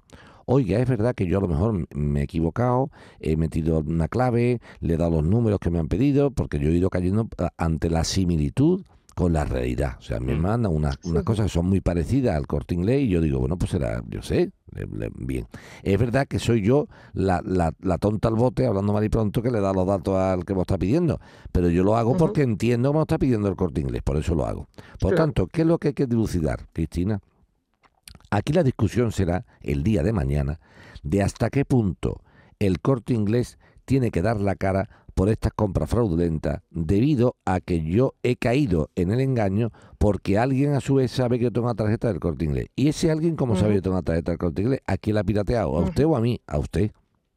Oiga, 0.52 0.80
es 0.80 0.88
verdad 0.88 1.14
que 1.14 1.26
yo 1.28 1.38
a 1.38 1.40
lo 1.42 1.46
mejor 1.46 1.86
me 1.94 2.20
he 2.20 2.22
equivocado, 2.24 2.90
he 3.20 3.36
metido 3.36 3.78
una 3.78 4.08
clave, 4.08 4.60
le 4.80 4.94
he 4.94 4.96
dado 4.96 5.12
los 5.22 5.24
números 5.24 5.60
que 5.60 5.70
me 5.70 5.78
han 5.78 5.86
pedido, 5.86 6.32
porque 6.32 6.58
yo 6.58 6.70
he 6.70 6.72
ido 6.72 6.90
cayendo 6.90 7.28
a- 7.38 7.52
ante 7.56 7.88
la 7.88 8.02
similitud 8.02 8.82
con 9.14 9.32
la 9.32 9.44
realidad. 9.44 9.94
O 10.00 10.02
sea, 10.02 10.18
me 10.18 10.34
Mm. 10.34 10.40
mandan 10.40 10.72
unas, 10.74 10.98
unas 11.04 11.22
cosas 11.22 11.46
que 11.46 11.52
son 11.52 11.66
muy 11.68 11.80
parecidas 11.80 12.34
al 12.34 12.48
corte 12.48 12.74
inglés 12.74 13.02
y 13.02 13.08
yo 13.08 13.20
digo, 13.20 13.38
bueno, 13.38 13.56
pues 13.58 13.70
será, 13.70 14.02
yo 14.08 14.22
sé, 14.22 14.50
bien. 15.18 15.46
Es 15.84 15.98
verdad 16.00 16.26
que 16.26 16.40
soy 16.40 16.62
yo 16.62 16.88
la, 17.12 17.40
la, 17.44 17.72
la 17.80 17.98
tonta 17.98 18.26
al 18.26 18.34
bote, 18.34 18.66
hablando 18.66 18.92
mal 18.92 19.04
y 19.04 19.08
pronto, 19.08 19.42
que 19.42 19.52
le 19.52 19.60
da 19.60 19.72
los 19.72 19.86
datos 19.86 20.16
al 20.16 20.44
que 20.44 20.54
me 20.54 20.62
está 20.62 20.78
pidiendo. 20.78 21.20
Pero 21.52 21.68
yo 21.68 21.84
lo 21.84 21.96
hago 21.96 22.16
porque 22.16 22.42
entiendo 22.42 22.90
que 22.90 22.96
me 22.98 23.02
está 23.02 23.18
pidiendo 23.18 23.46
el 23.48 23.54
corte 23.54 23.82
inglés, 23.82 24.02
por 24.02 24.16
eso 24.16 24.34
lo 24.34 24.46
hago. 24.46 24.66
Por 24.98 25.10
Claro. 25.10 25.16
tanto, 25.26 25.46
¿qué 25.46 25.60
es 25.62 25.66
lo 25.68 25.78
que 25.78 25.88
hay 25.88 25.94
que 25.94 26.06
dilucidar, 26.06 26.66
Cristina? 26.72 27.20
Aquí 28.30 28.52
la 28.52 28.62
discusión 28.62 29.12
será 29.12 29.44
el 29.60 29.82
día 29.82 30.02
de 30.02 30.12
mañana 30.12 30.60
de 31.02 31.22
hasta 31.22 31.50
qué 31.50 31.64
punto 31.64 32.20
el 32.58 32.80
corte 32.80 33.14
inglés 33.14 33.58
tiene 33.84 34.10
que 34.10 34.22
dar 34.22 34.40
la 34.40 34.54
cara 34.54 34.88
por 35.14 35.28
estas 35.28 35.52
compras 35.52 35.90
fraudulentas 35.90 36.62
debido 36.70 37.36
a 37.44 37.60
que 37.60 37.82
yo 37.82 38.14
he 38.22 38.36
caído 38.36 38.90
en 38.94 39.10
el 39.10 39.20
engaño 39.20 39.70
porque 39.98 40.38
alguien 40.38 40.72
a 40.74 40.80
su 40.80 40.94
vez 40.94 41.10
sabe 41.10 41.38
que 41.38 41.44
yo 41.44 41.52
tengo 41.52 41.66
una 41.66 41.74
tarjeta 41.74 42.08
del 42.08 42.20
corte 42.20 42.44
inglés. 42.44 42.68
Y 42.76 42.88
ese 42.88 43.10
alguien, 43.10 43.36
como 43.36 43.56
sabe 43.56 43.70
que 43.70 43.74
yo 43.76 43.82
tengo 43.82 43.96
una 43.96 44.02
tarjeta 44.02 44.30
del 44.32 44.38
corte 44.38 44.62
inglés, 44.62 44.80
¿a 44.86 44.96
quién 44.96 45.14
la 45.14 45.20
ha 45.20 45.24
pirateado? 45.24 45.76
¿A 45.76 45.80
usted 45.82 46.06
o 46.06 46.16
a 46.16 46.20
mí? 46.20 46.40
A 46.46 46.58
usted, 46.58 46.92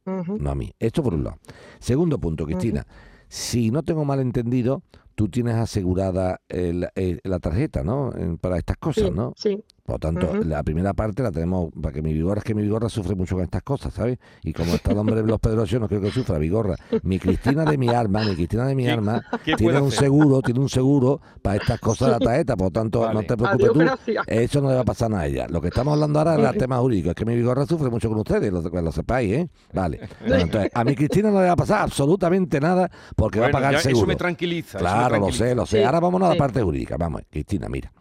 no 0.05 0.49
a 0.51 0.55
mí. 0.55 0.73
Esto 0.79 1.01
por 1.03 1.13
un 1.15 1.23
lado. 1.23 1.37
Segundo 1.79 2.19
punto, 2.19 2.45
Cristina. 2.45 2.85
Si 3.27 3.71
no 3.71 3.81
tengo 3.83 4.05
mal 4.05 4.19
entendido, 4.19 4.83
tú 5.15 5.27
tienes 5.27 5.55
asegurada 5.55 6.39
el- 6.49 6.87
el- 6.95 7.19
la 7.23 7.39
tarjeta, 7.39 7.83
¿no? 7.83 8.11
Para 8.39 8.57
estas 8.57 8.77
cosas, 8.77 9.05
Sí, 9.05 9.11
¿no? 9.11 9.33
sí. 9.35 9.63
Por 9.85 9.95
lo 9.95 9.99
tanto, 9.99 10.33
la 10.45 10.63
primera 10.63 10.93
parte 10.93 11.21
la 11.23 11.31
tenemos 11.31 11.69
para 11.81 11.93
que 11.93 12.01
mi 12.01 12.13
vigorra 12.13 12.37
es 12.39 12.45
que 12.45 12.55
mi 12.55 12.61
vigorra 12.61 12.87
sufre 12.87 13.15
mucho 13.15 13.35
con 13.35 13.43
estas 13.43 13.63
cosas, 13.63 13.93
¿sabes? 13.93 14.17
Y 14.41 14.53
como 14.53 14.75
está 14.75 14.93
el 14.93 14.97
hombre 14.97 15.17
de 15.17 15.23
los 15.23 15.41
Pedrosos, 15.41 15.77
no 15.81 15.89
creo 15.89 15.99
que 15.99 16.09
sufra 16.09 16.37
vigorra. 16.37 16.75
Mi 17.03 17.19
Cristina 17.19 17.65
de 17.65 17.77
mi 17.77 17.89
arma, 17.89 18.23
mi 18.23 18.33
Cristina 18.33 18.65
de 18.65 18.75
mi 18.75 18.85
¿Qué- 18.85 18.91
arma, 18.91 19.21
tiene 19.57 19.81
un 19.81 19.87
hacer? 19.89 19.99
seguro, 19.99 20.41
tiene 20.41 20.61
un 20.61 20.69
seguro 20.69 21.19
para 21.41 21.57
estas 21.57 21.81
cosas 21.81 22.07
de 22.07 22.11
la 22.13 22.19
tarjeta, 22.19 22.55
por 22.55 22.67
lo 22.67 22.71
tanto, 22.71 23.11
no 23.11 23.23
te 23.23 23.35
preocupes 23.35 23.53
Adiós, 23.55 23.73
tú. 23.73 23.79
gracias. 23.79 24.23
Eso 24.27 24.61
no 24.61 24.69
le 24.69 24.75
va 24.75 24.81
a 24.81 24.85
pasar 24.85 25.09
nada 25.11 25.23
a 25.23 25.27
ella. 25.27 25.47
Lo 25.49 25.59
que 25.59 25.67
estamos 25.67 25.93
hablando 25.95 26.17
ahora 26.19 26.35
es 26.41 26.53
el 26.53 26.57
tema 26.57 26.77
jurídico. 26.77 27.09
Es 27.09 27.15
que 27.15 27.25
mi 27.25 27.35
vigorra 27.35 27.65
sufre 27.65 27.89
mucho 27.89 28.07
con 28.07 28.19
ustedes, 28.19 28.53
lo, 28.53 28.91
sepáis, 28.93 29.33
¿eh? 29.33 29.49
Vale. 29.73 29.99
Bueno, 30.21 30.43
entonces, 30.43 30.71
a 30.73 30.83
mi 30.85 30.95
Cristina 30.95 31.29
no 31.29 31.41
le 31.41 31.47
va 31.47 31.51
a 31.51 31.57
pasar 31.57 31.81
absolutamente 31.81 32.61
nada 32.61 32.89
porque 33.17 33.41
va 33.41 33.47
a 33.47 33.51
pagar 33.51 33.73
ya, 33.73 33.79
seguro. 33.79 33.99
Eso 34.03 34.07
me 34.07 34.15
tranquiliza. 34.15 34.77
me 34.77 34.81
Claro, 34.81 35.19
lo 35.19 35.31
sé, 35.33 35.53
lo 35.53 35.65
sé. 35.65 35.79
Sí, 35.79 35.83
Ahora 35.83 35.99
vámonos 35.99 36.27
a 36.27 36.29
la 36.29 36.35
sí. 36.35 36.39
parte 36.39 36.61
jurídica. 36.61 36.95
Vamos, 36.97 37.21
Cristina, 37.29 37.67
mira. 37.67 37.91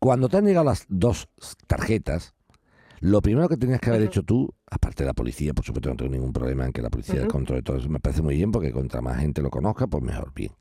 Cuando 0.00 0.28
te 0.30 0.38
han 0.38 0.46
llegado 0.46 0.64
las 0.64 0.86
dos 0.88 1.28
tarjetas, 1.66 2.34
lo 3.00 3.20
primero 3.20 3.48
que 3.48 3.56
tenías 3.58 3.80
que 3.80 3.90
haber 3.90 4.02
hecho 4.02 4.22
tú, 4.22 4.48
aparte 4.70 5.02
de 5.04 5.06
la 5.08 5.12
policía, 5.14 5.52
por 5.54 5.64
supuesto 5.64 5.90
no 5.90 5.96
tengo 5.96 6.10
ningún 6.10 6.32
problema 6.32 6.64
en 6.66 6.72
que 6.72 6.80
la 6.82 6.88
policía 6.90 7.20
Ujú. 7.20 7.28
controle 7.28 7.62
todo 7.62 7.76
eso, 7.76 7.88
me 7.90 8.00
parece 8.00 8.22
muy 8.22 8.34
bien 8.36 8.50
porque 8.50 8.72
contra 8.72 9.02
más 9.02 9.18
gente 9.20 9.42
lo 9.42 9.50
conozca, 9.50 9.86
pues 9.86 10.02
mejor, 10.02 10.32
bien. 10.34 10.52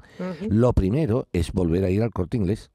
Lo 0.50 0.74
primero 0.74 1.28
es 1.34 1.52
volver 1.54 1.86
a 1.86 1.90
ir 1.90 2.04
al 2.04 2.12
corte 2.12 2.36
inglés. 2.38 2.70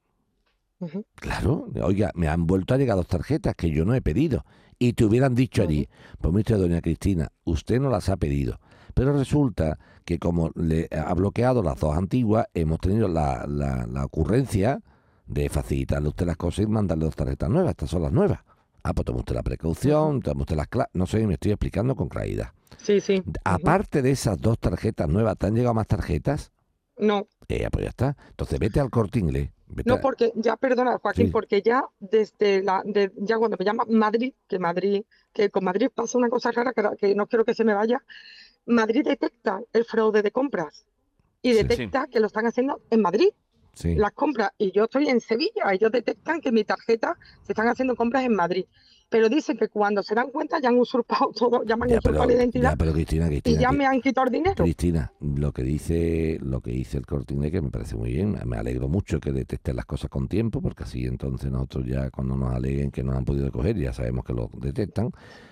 Claro, 1.17 1.69
oiga, 1.83 2.11
me 2.15 2.29
han 2.29 2.47
vuelto 2.47 2.75
a 2.75 2.79
llegar 2.79 2.97
dos 2.97 3.07
tarjetas 3.09 3.55
que 3.55 3.71
yo 3.71 3.85
no 3.85 3.95
he 3.95 4.03
pedido. 4.03 4.45
Y 4.79 4.95
te 4.95 5.05
hubieran 5.05 5.35
dicho 5.35 5.63
allí, 5.63 5.89
pues 6.21 6.35
mire, 6.35 6.57
doña 6.57 6.81
Cristina, 6.81 7.29
usted 7.45 7.79
no 7.81 7.89
las 7.91 8.09
ha 8.09 8.17
pedido. 8.17 8.59
Pero 8.95 9.17
resulta 9.17 9.79
que 10.05 10.19
como 10.19 10.51
le 10.55 10.89
ha 10.91 11.13
bloqueado 11.15 11.63
las 11.63 11.79
dos 11.79 11.97
antiguas, 11.97 12.47
hemos 12.55 12.81
tenido 12.81 13.07
la, 13.09 13.47
la- 13.47 13.87
la 13.87 14.05
ocurrencia 14.05 14.81
de 15.27 15.49
facilitarle 15.49 16.07
a 16.07 16.11
usted 16.11 16.27
las 16.27 16.37
cosas 16.37 16.65
y 16.65 16.67
mandarle 16.67 17.05
dos 17.07 17.17
tarjetas 17.17 17.49
nuevas. 17.51 17.71
Estas 17.71 17.91
son 17.91 18.03
las 18.03 18.13
nuevas. 18.13 18.41
Ah, 18.83 18.93
pues 18.93 19.07
tome 19.07 19.21
usted 19.21 19.35
la 19.35 19.43
precaución, 19.43 20.21
tome 20.21 20.43
usted 20.43 20.57
las 20.57 20.69
claves. 20.69 20.91
No 20.95 21.07
sé, 21.07 21.27
me 21.27 21.35
estoy 21.35 21.53
explicando 21.53 21.97
con 21.97 22.09
claridad. 22.09 22.49
Sí, 22.77 23.01
sí. 23.01 23.23
Aparte 23.45 24.03
de 24.03 24.11
esas 24.11 24.39
dos 24.41 24.59
tarjetas 24.59 25.09
nuevas, 25.09 25.37
¿te 25.39 25.47
han 25.47 25.55
llegado 25.55 25.75
más 25.75 25.87
tarjetas? 25.87 26.53
No, 26.99 27.27
Eh, 27.49 27.67
pues 27.73 27.83
ya 27.85 27.89
está. 27.91 28.17
Entonces 28.31 28.59
vete 28.59 28.79
al 28.81 28.91
corte 28.91 29.19
inglés. 29.19 29.51
vete 29.67 29.89
no, 29.91 30.01
porque 30.01 30.33
ya, 30.37 30.57
perdona, 30.57 30.99
Joaquín, 30.99 31.27
Sí. 31.27 31.33
porque 31.33 31.63
ya 31.63 31.85
desde 31.99 32.63
la, 32.63 32.83
de- 32.85 33.11
ya 33.17 33.39
cuando 33.39 33.57
me 33.59 33.65
llama 33.65 33.85
Madrid, 33.89 34.35
que 34.47 34.59
Madrid, 34.59 35.03
que 35.33 35.51
con 35.51 35.65
Madrid 35.65 35.89
pasa 35.93 36.17
una 36.19 36.29
cosa 36.29 36.53
rara 36.53 36.73
que, 36.73 36.83
que 36.99 37.15
no 37.17 37.27
quiero 37.27 37.45
que 37.45 37.55
se 37.55 37.65
me 37.65 37.75
vaya, 37.75 38.03
Madrid 38.67 39.03
detecta 39.05 39.61
el 39.73 39.85
fraude 39.85 40.23
de 40.23 40.31
compras 40.31 40.85
y 41.43 41.53
Sí. 41.55 41.63
detecta 41.65 42.07
que 42.07 42.21
lo 42.21 42.27
están 42.29 42.47
haciendo 42.47 42.81
en 42.91 43.01
Madrid, 43.03 43.31
sí. 43.75 43.95
las 43.95 44.13
compras, 44.13 44.51
y 44.59 44.73
yo 44.73 44.85
estoy 44.85 45.09
en 45.09 45.21
Sevilla, 45.21 45.73
ellos 45.73 45.93
detectan 45.93 46.41
que 46.41 46.53
mi 46.53 46.65
tarjeta 46.65 47.17
se 47.43 47.53
están 47.53 47.69
haciendo 47.69 47.95
compras 47.97 48.25
en 48.25 48.35
Madrid, 48.35 48.65
pero 49.09 49.29
dicen 49.29 49.57
que 49.57 49.69
cuando 49.69 50.03
se 50.03 50.15
dan 50.15 50.31
cuenta 50.31 50.59
ya 50.61 50.71
han 50.71 50.79
usurpado 50.79 51.31
todo, 51.37 51.63
ya 51.65 51.77
me 51.77 51.85
han 51.85 51.91
Ya, 51.91 51.99
usurpado 51.99 52.25
pero, 52.25 52.27
la 52.27 52.33
ya, 52.33 52.43
identidad 52.43 52.77
pero 52.79 52.93
Cristina, 52.93 53.29
y 53.31 53.59
ya 53.59 53.71
me 53.71 53.87
han 53.87 54.01
quitado 54.01 54.27
el 54.27 54.33
dinero. 54.33 54.65
Cristina, 54.65 55.13
lo 55.21 55.53
que 55.53 55.63
dice 55.63 56.39
lo 56.41 56.61
que 56.61 56.71
dice 56.73 56.99
el 56.99 57.07
corte 57.07 57.35
inglés, 57.35 57.53
que 57.53 57.61
me 57.61 57.71
parece 57.71 57.97
muy 57.97 58.13
bien, 58.13 58.39
me 58.45 58.57
alegro 58.57 58.89
mucho 58.89 59.21
que 59.21 59.33
detecten 59.33 59.77
las 59.77 59.85
cosas 59.87 60.11
con 60.11 60.27
tiempo, 60.29 60.61
porque 60.61 60.85
así 60.85 61.05
entonces 61.05 61.51
nosotros 61.51 61.87
ya 61.87 62.11
cuando 62.11 62.37
nos 62.37 62.55
aleguen 62.55 62.91
que 62.91 63.03
nos 63.05 63.17
han 63.17 63.25
podido 63.25 63.51
coger, 63.53 63.77
ya 63.77 63.93
sabemos 63.93 64.25
que 64.25 64.33
lo 64.33 64.51
detectan, 64.55 65.11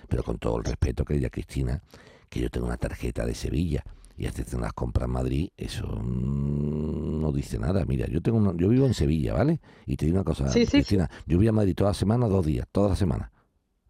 pero 0.09 0.23
con 0.23 0.37
todo 0.39 0.57
el 0.57 0.63
respeto 0.65 1.05
que 1.05 1.15
ella 1.15 1.29
Cristina, 1.29 1.81
que 2.29 2.39
yo 2.41 2.49
tengo 2.49 2.65
una 2.67 2.77
tarjeta 2.77 3.25
de 3.25 3.35
Sevilla 3.35 3.83
y 4.17 4.25
hace 4.25 4.43
unas 4.55 4.73
compras 4.73 5.05
en 5.07 5.11
Madrid, 5.13 5.49
eso 5.57 5.87
mm, 5.87 7.21
no 7.21 7.31
dice 7.31 7.57
nada. 7.59 7.83
Mira, 7.85 8.07
yo 8.07 8.21
tengo 8.21 8.37
una- 8.37 8.53
yo 8.55 8.69
vivo 8.69 8.85
en 8.85 8.93
Sevilla, 8.93 9.33
¿vale? 9.33 9.59
Y 9.85 9.95
te 9.97 10.05
digo 10.05 10.17
una 10.17 10.23
cosa, 10.23 10.47
Sí, 10.49 10.65
sí, 10.65 10.71
Cristina, 10.71 11.09
yo 11.25 11.37
voy 11.37 11.47
a 11.47 11.51
Madrid 11.51 11.75
toda 11.75 11.89
la 11.91 11.95
semana, 11.95 12.27
dos 12.27 12.45
días, 12.45 12.67
toda 12.71 12.89
la 12.89 12.95
semana. 12.95 13.31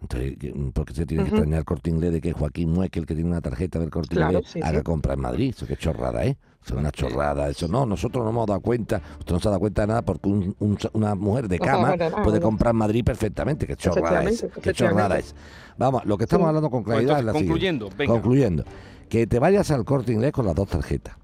Entonces, 0.03 0.35
¿qué- 0.37 0.53
¿por 0.73 0.85
qué 0.85 0.93
se 0.93 1.05
tiene 1.05 1.23
que 1.23 1.29
extrañar 1.29 1.59
el 1.59 1.65
corte 1.65 1.89
inglés 1.89 2.11
de 2.11 2.21
que 2.21 2.33
Joaquín 2.33 2.71
Mueque, 2.71 2.99
el 2.99 3.05
que 3.05 3.15
tiene 3.15 3.29
una 3.29 3.41
tarjeta 3.41 3.79
del 3.79 3.89
corte 3.89 4.15
Claro, 4.15 4.33
inglés, 4.33 4.51
sí, 4.51 4.59
haga 4.61 4.79
sí. 4.79 4.83
compra 4.83 5.13
en 5.13 5.21
Madrid? 5.21 5.53
Eso 5.55 5.65
que 5.65 5.77
chorrada, 5.77 6.25
¿eh? 6.25 6.37
Eso 6.63 6.75
es 6.75 6.79
una 6.79 6.91
chorrada. 6.91 7.49
Eso 7.49 7.67
no, 7.67 7.85
nosotros 7.85 8.23
no 8.23 8.29
hemos 8.29 8.47
dado 8.47 8.59
cuenta. 8.61 9.01
Usted 9.19 9.33
no 9.33 9.39
se 9.39 9.47
ha 9.47 9.51
dado 9.51 9.59
cuenta 9.61 9.81
de 9.81 9.87
nada 9.87 10.01
porque 10.01 10.29
un- 10.29 10.55
un- 10.59 10.77
una 10.93 11.15
mujer 11.15 11.47
de 11.47 11.59
cama 11.59 11.95
puede 12.23 12.39
¿no? 12.39 12.45
comprar 12.45 12.71
en 12.73 12.77
Madrid 12.79 13.03
perfectamente. 13.03 13.65
Qué 13.65 13.75
chorrada 13.75 14.23
es. 14.23 14.45
Qué 14.61 14.73
chorrada 14.73 15.17
es. 15.19 15.33
Vamos, 15.77 16.05
lo 16.05 16.17
que 16.17 16.25
estamos 16.25 16.45
Sí. 16.45 16.47
hablando 16.49 16.69
con 16.69 16.83
Pues 16.83 16.93
claridad 16.95 17.19
entonces, 17.19 17.21
es 17.21 17.25
la 17.25 17.55
siguiente. 17.55 17.79
concluyendo, 17.79 17.97
venga. 17.97 18.13
Concluyendo, 18.13 18.63
que 19.09 19.27
te 19.27 19.39
vayas 19.39 19.71
al 19.71 19.83
corte 19.85 20.11
inglés 20.13 20.31
con 20.33 20.45
las 20.45 20.55
dos 20.55 20.67
tarjetas. 20.69 21.15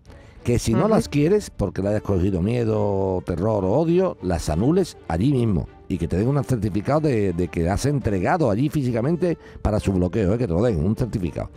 Que 0.43 0.57
si 0.57 0.73
no 0.73 0.87
las 0.87 1.09
quieres, 1.09 1.49
porque 1.49 1.81
le 1.81 1.89
hayas 1.89 2.01
cogido 2.01 2.41
miedo, 2.41 3.21
terror 3.25 3.63
o 3.65 3.71
odio, 3.73 4.17
las 4.21 4.49
anules 4.49 4.97
allí 5.09 5.31
mismo. 5.33 5.67
Y 5.89 5.97
que 5.97 6.07
te 6.07 6.17
den 6.17 6.27
un 6.27 6.43
certificado 6.43 7.01
de, 7.01 7.33
de 7.33 7.47
que 7.49 7.69
has 7.69 7.85
entregado 7.85 8.49
allí 8.49 8.69
físicamente 8.69 9.37
para 9.61 9.79
su 9.81 9.91
bloqueo, 9.91 10.33
¿eh? 10.33 10.37
que 10.37 10.47
te 10.47 10.53
lo 10.53 10.61
den, 10.61 10.77
un 10.77 10.95
certificado. 10.95 11.49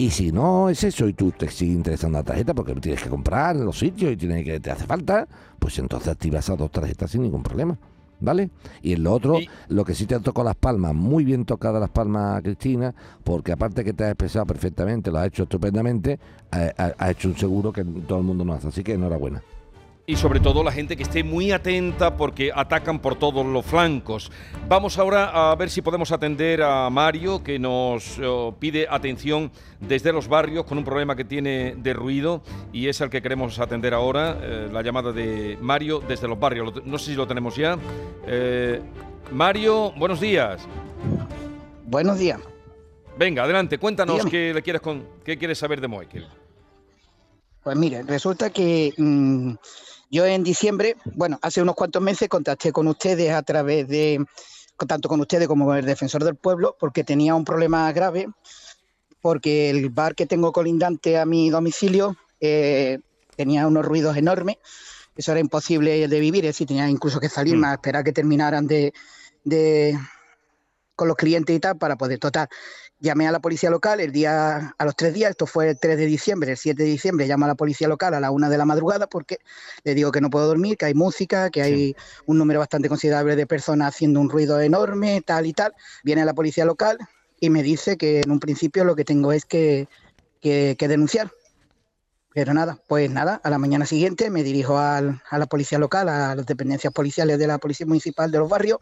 Y 0.00 0.08
si 0.08 0.32
no 0.32 0.70
es 0.70 0.82
eso 0.82 1.06
y 1.08 1.12
tú 1.12 1.30
te 1.30 1.50
sigue 1.50 1.72
interesando 1.72 2.16
la 2.16 2.24
tarjeta 2.24 2.54
porque 2.54 2.74
tienes 2.76 3.02
que 3.02 3.10
comprar 3.10 3.54
en 3.56 3.66
los 3.66 3.78
sitios 3.78 4.10
y 4.10 4.16
tiene 4.16 4.42
que 4.42 4.58
te 4.58 4.70
hace 4.70 4.86
falta, 4.86 5.28
pues 5.58 5.78
entonces 5.78 6.08
activas 6.08 6.46
esas 6.46 6.56
dos 6.56 6.70
tarjetas 6.70 7.10
sin 7.10 7.20
ningún 7.20 7.42
problema. 7.42 7.76
¿Vale? 8.18 8.48
Y 8.80 8.94
en 8.94 9.02
lo 9.02 9.12
otro, 9.12 9.38
lo 9.68 9.84
que 9.84 9.94
sí 9.94 10.06
te 10.06 10.18
tocó 10.20 10.42
las 10.42 10.56
palmas, 10.56 10.94
muy 10.94 11.22
bien 11.22 11.44
tocadas 11.44 11.82
las 11.82 11.90
palmas, 11.90 12.40
Cristina, 12.42 12.94
porque 13.24 13.52
aparte 13.52 13.84
que 13.84 13.92
te 13.92 14.04
has 14.04 14.10
expresado 14.12 14.46
perfectamente, 14.46 15.10
lo 15.10 15.18
has 15.18 15.26
hecho 15.26 15.42
estupendamente, 15.42 16.18
eh, 16.52 16.72
ha, 16.78 16.94
ha 16.96 17.10
hecho 17.10 17.28
un 17.28 17.36
seguro 17.36 17.70
que 17.70 17.84
todo 17.84 18.20
el 18.20 18.24
mundo 18.24 18.42
no 18.42 18.54
hace. 18.54 18.68
Así 18.68 18.82
que 18.82 18.94
enhorabuena. 18.94 19.42
Y 20.06 20.16
sobre 20.16 20.40
todo 20.40 20.62
la 20.62 20.72
gente 20.72 20.96
que 20.96 21.02
esté 21.02 21.22
muy 21.22 21.52
atenta 21.52 22.16
porque 22.16 22.50
atacan 22.54 22.98
por 23.00 23.16
todos 23.16 23.46
los 23.46 23.64
flancos. 23.64 24.30
Vamos 24.68 24.98
ahora 24.98 25.50
a 25.50 25.54
ver 25.54 25.70
si 25.70 25.82
podemos 25.82 26.12
atender 26.12 26.62
a 26.62 26.90
Mario 26.90 27.42
que 27.42 27.58
nos 27.58 28.18
eh, 28.18 28.52
pide 28.58 28.86
atención 28.90 29.52
desde 29.78 30.12
los 30.12 30.28
barrios 30.28 30.64
con 30.64 30.78
un 30.78 30.84
problema 30.84 31.16
que 31.16 31.24
tiene 31.24 31.74
de 31.76 31.92
ruido 31.92 32.42
y 32.72 32.88
es 32.88 33.00
el 33.00 33.10
que 33.10 33.22
queremos 33.22 33.58
atender 33.58 33.94
ahora, 33.94 34.38
eh, 34.40 34.68
la 34.72 34.82
llamada 34.82 35.12
de 35.12 35.56
Mario 35.60 36.00
desde 36.06 36.28
los 36.28 36.38
barrios. 36.38 36.84
No 36.84 36.98
sé 36.98 37.12
si 37.12 37.16
lo 37.16 37.26
tenemos 37.26 37.56
ya. 37.56 37.78
Eh, 38.26 38.80
Mario, 39.32 39.92
buenos 39.96 40.20
días. 40.20 40.60
Buenos 41.86 42.18
días. 42.18 42.40
Venga, 43.18 43.44
adelante, 43.44 43.78
cuéntanos 43.78 44.16
Dígame. 44.16 44.30
qué, 44.30 44.54
le 44.54 44.62
quieres 44.62 44.80
con, 44.82 45.04
qué 45.24 45.36
quieres 45.36 45.58
saber 45.58 45.80
de 45.80 45.88
Moekel. 45.88 46.26
Pues 47.62 47.76
mire, 47.76 48.02
resulta 48.02 48.50
que 48.50 48.94
mm, 48.96 49.52
yo 50.10 50.26
en 50.26 50.42
diciembre, 50.42 50.96
bueno, 51.14 51.38
hace 51.40 51.62
unos 51.62 51.76
cuantos 51.76 52.02
meses 52.02 52.28
contacté 52.28 52.72
con 52.72 52.88
ustedes 52.88 53.30
a 53.30 53.42
través 53.42 53.86
de, 53.86 54.24
tanto 54.86 55.08
con 55.08 55.20
ustedes 55.20 55.46
como 55.46 55.66
con 55.66 55.76
el 55.76 55.86
defensor 55.86 56.24
del 56.24 56.34
pueblo, 56.34 56.76
porque 56.78 57.04
tenía 57.04 57.34
un 57.34 57.44
problema 57.44 57.90
grave, 57.92 58.28
porque 59.20 59.70
el 59.70 59.90
bar 59.90 60.14
que 60.14 60.26
tengo 60.26 60.52
colindante 60.52 61.18
a 61.18 61.24
mi 61.24 61.48
domicilio 61.50 62.16
eh, 62.40 62.98
tenía 63.36 63.66
unos 63.66 63.84
ruidos 63.84 64.16
enormes, 64.16 64.56
eso 65.16 65.32
era 65.32 65.40
imposible 65.40 66.08
de 66.08 66.20
vivir, 66.20 66.44
es 66.44 66.50
decir, 66.50 66.66
tenía 66.66 66.88
incluso 66.88 67.20
que 67.20 67.28
salir 67.28 67.56
Mm. 67.56 67.60
más, 67.60 67.74
esperar 67.74 68.02
que 68.02 68.12
terminaran 68.12 68.66
de, 68.66 68.92
de 69.44 69.96
con 71.00 71.08
los 71.08 71.16
clientes 71.16 71.56
y 71.56 71.58
tal 71.60 71.78
para 71.78 71.96
poder 71.96 72.18
total. 72.18 72.46
Llamé 72.98 73.26
a 73.26 73.32
la 73.32 73.40
policía 73.40 73.70
local 73.70 74.00
el 74.00 74.12
día, 74.12 74.74
a 74.76 74.84
los 74.84 74.94
tres 74.94 75.14
días, 75.14 75.30
esto 75.30 75.46
fue 75.46 75.70
el 75.70 75.80
3 75.80 75.96
de 75.96 76.04
diciembre, 76.04 76.50
el 76.50 76.58
7 76.58 76.82
de 76.82 76.90
diciembre, 76.90 77.26
llamo 77.26 77.46
a 77.46 77.48
la 77.48 77.54
policía 77.54 77.88
local 77.88 78.12
a 78.12 78.20
la 78.20 78.30
una 78.30 78.50
de 78.50 78.58
la 78.58 78.66
madrugada 78.66 79.06
porque 79.06 79.38
le 79.82 79.94
digo 79.94 80.12
que 80.12 80.20
no 80.20 80.28
puedo 80.28 80.46
dormir, 80.46 80.76
que 80.76 80.84
hay 80.84 80.92
música, 80.92 81.48
que 81.48 81.62
hay 81.62 81.96
un 82.26 82.36
número 82.36 82.58
bastante 82.60 82.90
considerable 82.90 83.34
de 83.34 83.46
personas 83.46 83.94
haciendo 83.94 84.20
un 84.20 84.28
ruido 84.28 84.60
enorme, 84.60 85.22
tal 85.22 85.46
y 85.46 85.54
tal. 85.54 85.72
Viene 86.04 86.22
la 86.26 86.34
policía 86.34 86.66
local 86.66 86.98
y 87.40 87.48
me 87.48 87.62
dice 87.62 87.96
que 87.96 88.20
en 88.20 88.30
un 88.30 88.38
principio 88.38 88.84
lo 88.84 88.94
que 88.94 89.06
tengo 89.06 89.32
es 89.32 89.46
que, 89.46 89.88
que- 90.42 90.76
que 90.78 90.86
denunciar. 90.86 91.30
Pero 92.32 92.54
nada, 92.54 92.78
pues 92.86 93.10
nada, 93.10 93.40
a 93.42 93.50
la 93.50 93.58
mañana 93.58 93.86
siguiente 93.86 94.30
me 94.30 94.44
dirijo 94.44 94.78
al- 94.78 95.20
a 95.28 95.36
la 95.38 95.46
policía 95.46 95.78
local, 95.80 96.08
a 96.08 96.36
las 96.36 96.46
dependencias 96.46 96.92
policiales 96.92 97.40
de 97.40 97.46
la 97.48 97.58
Policía 97.58 97.86
Municipal 97.86 98.30
de 98.30 98.38
los 98.38 98.48
Barrios, 98.48 98.78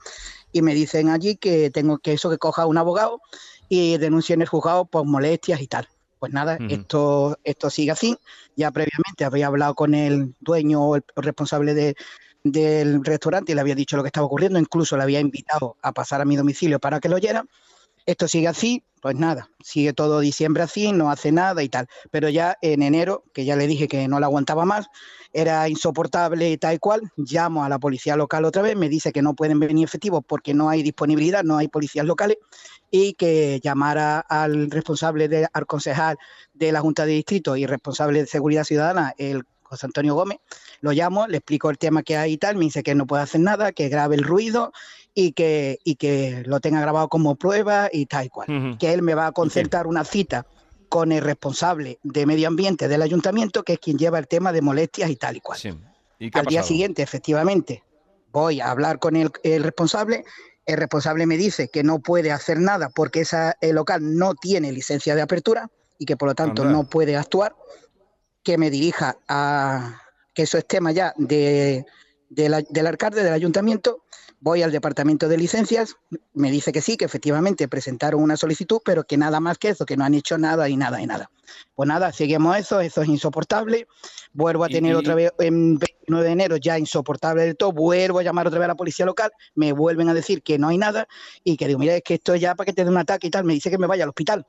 y 0.52 0.62
me 0.62 0.74
dicen 0.74 1.08
allí 1.08 1.37
que 1.37 1.70
tengo 1.70 1.98
que 1.98 2.12
eso 2.12 2.30
que 2.30 2.38
coja 2.38 2.66
un 2.66 2.78
abogado 2.78 3.20
y 3.68 3.96
denuncie 3.98 4.34
en 4.34 4.42
el 4.42 4.48
juzgado 4.48 4.87
por 4.87 5.04
molestias 5.04 5.61
y 5.61 5.66
tal. 5.66 5.88
Pues 6.18 6.32
nada, 6.32 6.56
esto, 6.68 7.38
esto 7.44 7.70
sigue 7.70 7.92
así. 7.92 8.16
Ya 8.56 8.70
previamente 8.72 9.24
había 9.24 9.46
hablado 9.46 9.74
con 9.74 9.94
el 9.94 10.34
dueño 10.40 10.82
o 10.82 10.96
el 10.96 11.04
responsable 11.16 11.74
de- 11.74 11.94
del 12.42 13.04
restaurante 13.04 13.52
y 13.52 13.54
le 13.54 13.61
había 13.61 13.74
dicho 13.74 13.96
lo 13.96 14.02
que 14.02 14.08
estaba 14.08 14.26
ocurriendo, 14.26 14.58
incluso 14.58 14.96
le 14.96 15.02
había 15.02 15.20
invitado 15.20 15.76
a 15.82 15.92
pasar 15.92 16.20
a 16.20 16.24
mi 16.24 16.37
domicilio 16.37 16.78
para 16.80 16.98
que 16.98 17.08
lo 17.08 17.16
oyera. 17.16 17.44
Esto 18.06 18.26
sigue 18.26 18.48
así, 18.48 18.82
pues 19.00 19.16
nada, 19.16 19.50
sigue 19.62 19.92
todo 19.92 20.20
diciembre 20.20 20.62
así, 20.62 20.92
no 20.92 21.11
hace 21.11 21.32
nada 21.32 21.62
y 21.62 21.68
tal. 21.68 21.88
Pero 22.11 22.28
ya 22.28 22.56
en 22.62 22.82
enero, 22.82 23.24
que 23.32 23.44
ya 23.44 23.56
le 23.56 23.66
dije 23.66 23.88
que 23.88 24.08
no 24.08 24.20
la 24.20 24.26
aguantaba 24.26 24.64
más, 24.64 24.87
era 25.32 25.68
insoportable 25.68 26.50
y 26.50 26.56
tal 26.56 26.74
y 26.74 26.78
cual, 26.78 27.12
llamo 27.16 27.64
a 27.64 27.68
la 27.68 27.78
policía 27.78 28.16
local 28.16 28.44
otra 28.44 28.62
vez, 28.62 28.76
me 28.76 28.88
dice 28.88 29.12
que 29.12 29.22
no 29.22 29.34
pueden 29.34 29.61
venir 29.61 29.84
efectivos 29.84 30.22
porque 30.26 30.54
no 30.54 30.68
hay 30.68 30.82
disponibilidad, 30.82 31.44
no 31.44 31.58
hay 31.58 31.68
policías 31.68 32.06
locales 32.06 32.38
y 32.90 33.14
que 33.14 33.61
llamara 33.62 34.20
al 34.20 34.70
responsable, 34.70 35.28
de, 35.28 35.46
al 35.52 35.66
concejal 35.66 36.16
de 36.54 36.72
la 36.72 36.80
Junta 36.80 37.04
de 37.04 37.12
Distrito 37.12 37.56
y 37.56 37.66
responsable 37.66 38.20
de 38.20 38.26
Seguridad 38.26 38.64
Ciudadana, 38.64 39.14
el 39.18 39.44
José 39.62 39.87
Antonio 39.87 40.14
Gómez, 40.14 40.38
lo 40.80 40.92
llamo, 40.92 41.26
le 41.26 41.38
explico 41.38 41.68
el 41.68 41.76
tema 41.76 42.02
que 42.02 42.16
hay 42.16 42.32
y 42.32 42.38
tal, 42.38 42.56
me 42.56 42.64
dice 42.64 42.82
que 42.82 42.94
no 42.94 43.06
puede 43.06 43.22
hacer 43.22 43.42
nada, 43.42 43.72
que 43.72 43.88
grabe 43.90 44.16
el 44.16 44.24
ruido 44.24 44.72
y 45.14 45.33
que, 45.33 45.79
y 45.85 45.97
que 45.97 46.42
lo 46.47 46.61
tenga 46.61 46.81
grabado 46.81 47.09
como 47.09 47.37
prueba 47.37 47.88
y 47.92 48.07
tal 48.07 48.27
y 48.27 48.29
cual. 48.29 48.77
Que 48.79 48.92
él 48.92 49.03
me 49.03 49.14
va 49.14 49.27
a 49.27 49.33
concertar 49.33 49.87
una 49.87 50.05
cita 50.05 50.47
con 50.88 51.12
el 51.12 51.23
responsable 51.23 51.99
de 52.03 52.27
medio 52.27 52.49
ambiente 52.49 52.88
del 52.88 53.03
ayuntamiento, 53.03 53.62
que 53.62 53.75
es 53.75 53.79
quien 53.79 53.99
lleva 53.99 54.18
el 54.18 54.29
tema 54.29 54.53
de 54.53 54.62
molestias 54.62 55.11
y 55.11 55.16
tal 55.16 55.37
y 55.37 55.40
cual. 55.40 55.59
Sí. 55.59 55.71
¿Y 56.18 56.31
qué 56.31 56.38
ha 56.38 56.40
Al 56.40 56.47
día 56.47 56.62
siguiente, 56.62 57.03
efectivamente, 57.03 57.83
voy 58.33 58.61
a 58.61 58.71
hablar 58.71 58.99
con 58.99 59.16
el, 59.16 59.31
el 59.42 59.62
responsable. 59.62 60.25
El 60.66 60.77
responsable 60.77 61.27
me 61.27 61.37
dice 61.37 61.68
que 61.68 61.83
no 61.83 62.01
puede 62.01 62.31
hacer 62.33 62.59
nada 62.59 62.90
porque 62.90 63.21
esa, 63.21 63.57
el 63.61 63.77
local 63.77 64.16
no 64.16 64.35
tiene 64.35 64.73
licencia 64.73 65.14
de 65.14 65.23
apertura 65.23 65.71
y 65.99 66.07
que 66.07 66.16
por 66.16 66.29
lo 66.29 66.35
tanto 66.35 66.64
no 66.64 66.85
puede 66.85 67.16
actuar. 67.16 67.55
Que 68.42 68.57
me 68.57 68.71
dirija 68.71 69.18
a 69.29 70.01
que 70.35 70.42
eso 70.42 70.59
es 70.59 70.66
tema 70.66 70.92
ya 70.92 71.12
de, 71.16 71.85
de 72.29 72.49
la- 72.49 72.62
del 72.62 72.87
alcalde 72.87 73.23
del 73.23 73.33
ayuntamiento. 73.33 74.05
Voy 74.41 74.62
al 74.62 74.71
departamento 74.71 75.29
de 75.29 75.37
licencias, 75.37 75.97
me 76.33 76.51
dice 76.51 76.71
que 76.71 76.81
sí, 76.81 76.97
que 76.97 77.05
efectivamente 77.05 77.67
presentaron 77.67 78.23
una 78.23 78.37
solicitud, 78.37 78.81
pero 78.85 79.03
que 79.03 79.17
nada 79.17 79.41
más 79.41 79.59
que 79.59 79.71
eso, 79.71 79.85
que 79.85 79.97
no 79.97 80.05
han 80.05 80.14
hecho 80.14 80.38
nada 80.38 80.69
y 80.69 80.77
nada 80.77 81.01
y 81.01 81.07
nada. 81.07 81.31
Pues 81.75 81.88
nada, 81.88 82.12
seguimos 82.12 82.57
eso, 82.57 82.81
eso 82.81 83.03
es 83.03 83.09
insoportable. 83.09 83.88
Vuelvo 84.33 84.64
a 84.64 84.69
tener 84.69 84.93
y- 84.93 84.99
otra 84.99 85.14
vez 85.17 85.33
en 85.41 85.79
29 85.79 86.27
de 86.27 86.33
enero 86.33 86.57
ya 86.57 86.79
insoportable 86.79 87.43
del 87.43 87.57
todo. 87.57 87.73
Vuelvo 87.73 88.21
a 88.21 88.23
llamar 88.23 88.47
otra 88.47 88.61
vez 88.61 88.67
a 88.67 88.69
la 88.69 88.75
policía 88.77 89.07
local, 89.07 89.33
me 89.57 89.73
vuelven 89.73 90.09
a 90.09 90.14
decir 90.14 90.43
que 90.43 90.59
no 90.59 90.69
hay 90.69 90.79
nada 90.79 91.09
y 91.43 91.57
que 91.57 91.67
digo, 91.67 91.81
mira, 91.81 91.97
es 91.97 92.03
que 92.03 92.14
esto 92.14 92.35
es 92.35 92.41
ya 92.41 92.55
para 92.55 92.67
que 92.67 92.73
te 92.73 92.85
dé 92.85 92.91
un 92.91 92.99
ataque 92.99 93.27
y 93.27 93.31
tal. 93.31 93.45
Me 93.45 93.55
dice 93.55 93.71
que 93.71 93.79
me 93.79 93.87
vaya 93.88 94.05
al 94.05 94.11
hospital. 94.11 94.47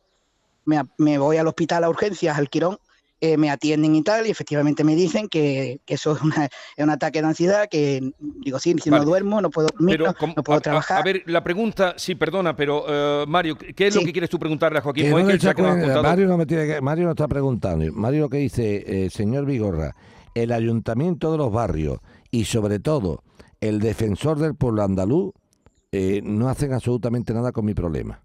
Me, 0.65 0.83
me 0.97 1.17
voy 1.17 1.37
al 1.37 1.47
hospital 1.47 1.83
a 1.83 1.89
urgencias, 1.89 2.37
al 2.37 2.49
Quirón, 2.49 2.77
eh, 3.21 3.37
me 3.37 3.49
atienden 3.49 3.95
y 3.95 4.01
tal, 4.01 4.27
y 4.27 4.29
efectivamente 4.29 4.83
me 4.83 4.95
dicen 4.95 5.27
que, 5.27 5.81
que 5.85 5.95
eso 5.95 6.13
es, 6.15 6.21
una- 6.21 6.45
es 6.45 6.83
un 6.83 6.89
ataque 6.89 7.21
de 7.21 7.27
ansiedad, 7.27 7.67
que 7.69 8.11
digo, 8.19 8.59
sí, 8.59 8.75
si 8.81 8.89
Vale. 8.89 9.03
no 9.03 9.09
duermo, 9.09 9.41
no 9.41 9.49
puedo 9.49 9.67
dormir, 9.73 9.97
Pero, 9.97 10.13
no, 10.19 10.33
no 10.37 10.43
puedo 10.43 10.59
a- 10.59 10.61
trabajar. 10.61 10.99
A, 10.99 11.03
ver, 11.03 11.23
la 11.25 11.43
pregunta, 11.43 11.95
sí, 11.97 12.15
perdona, 12.15 12.55
pero 12.55 12.85
eh, 12.87 13.25
Mario, 13.27 13.57
¿qué 13.57 13.87
es 13.87 13.95
lo 13.95 14.01
Sí. 14.01 14.07
que 14.07 14.11
quieres 14.13 14.29
tú 14.29 14.39
preguntarle 14.39 14.79
a 14.79 14.81
Joaquín? 14.81 15.05
Que 15.05 15.13
¿O 15.13 15.19
es 15.19 15.43
no? 15.57 16.03
Mario 16.03 16.27
no 16.27 16.37
me 16.37 16.45
tiene 16.45 16.65
que- 16.67 16.81
Mario 16.81 17.05
no 17.05 17.11
está 17.11 17.27
preguntando. 17.27 17.85
Mario 17.93 18.21
lo 18.21 18.29
que 18.29 18.37
dice, 18.37 19.05
eh, 19.05 19.09
señor 19.09 19.45
Vigorra, 19.45 19.95
el 20.33 20.51
ayuntamiento 20.51 21.31
de 21.31 21.37
los 21.37 21.51
barrios 21.51 21.99
y 22.31 22.45
sobre 22.45 22.79
todo 22.79 23.23
el 23.59 23.79
defensor 23.79 24.39
del 24.39 24.55
pueblo 24.55 24.83
andaluz 24.83 25.33
eh, 25.91 26.21
no 26.23 26.49
hacen 26.49 26.71
absolutamente 26.71 27.33
nada 27.33 27.51
con 27.51 27.65
mi 27.65 27.73
problema. 27.73 28.21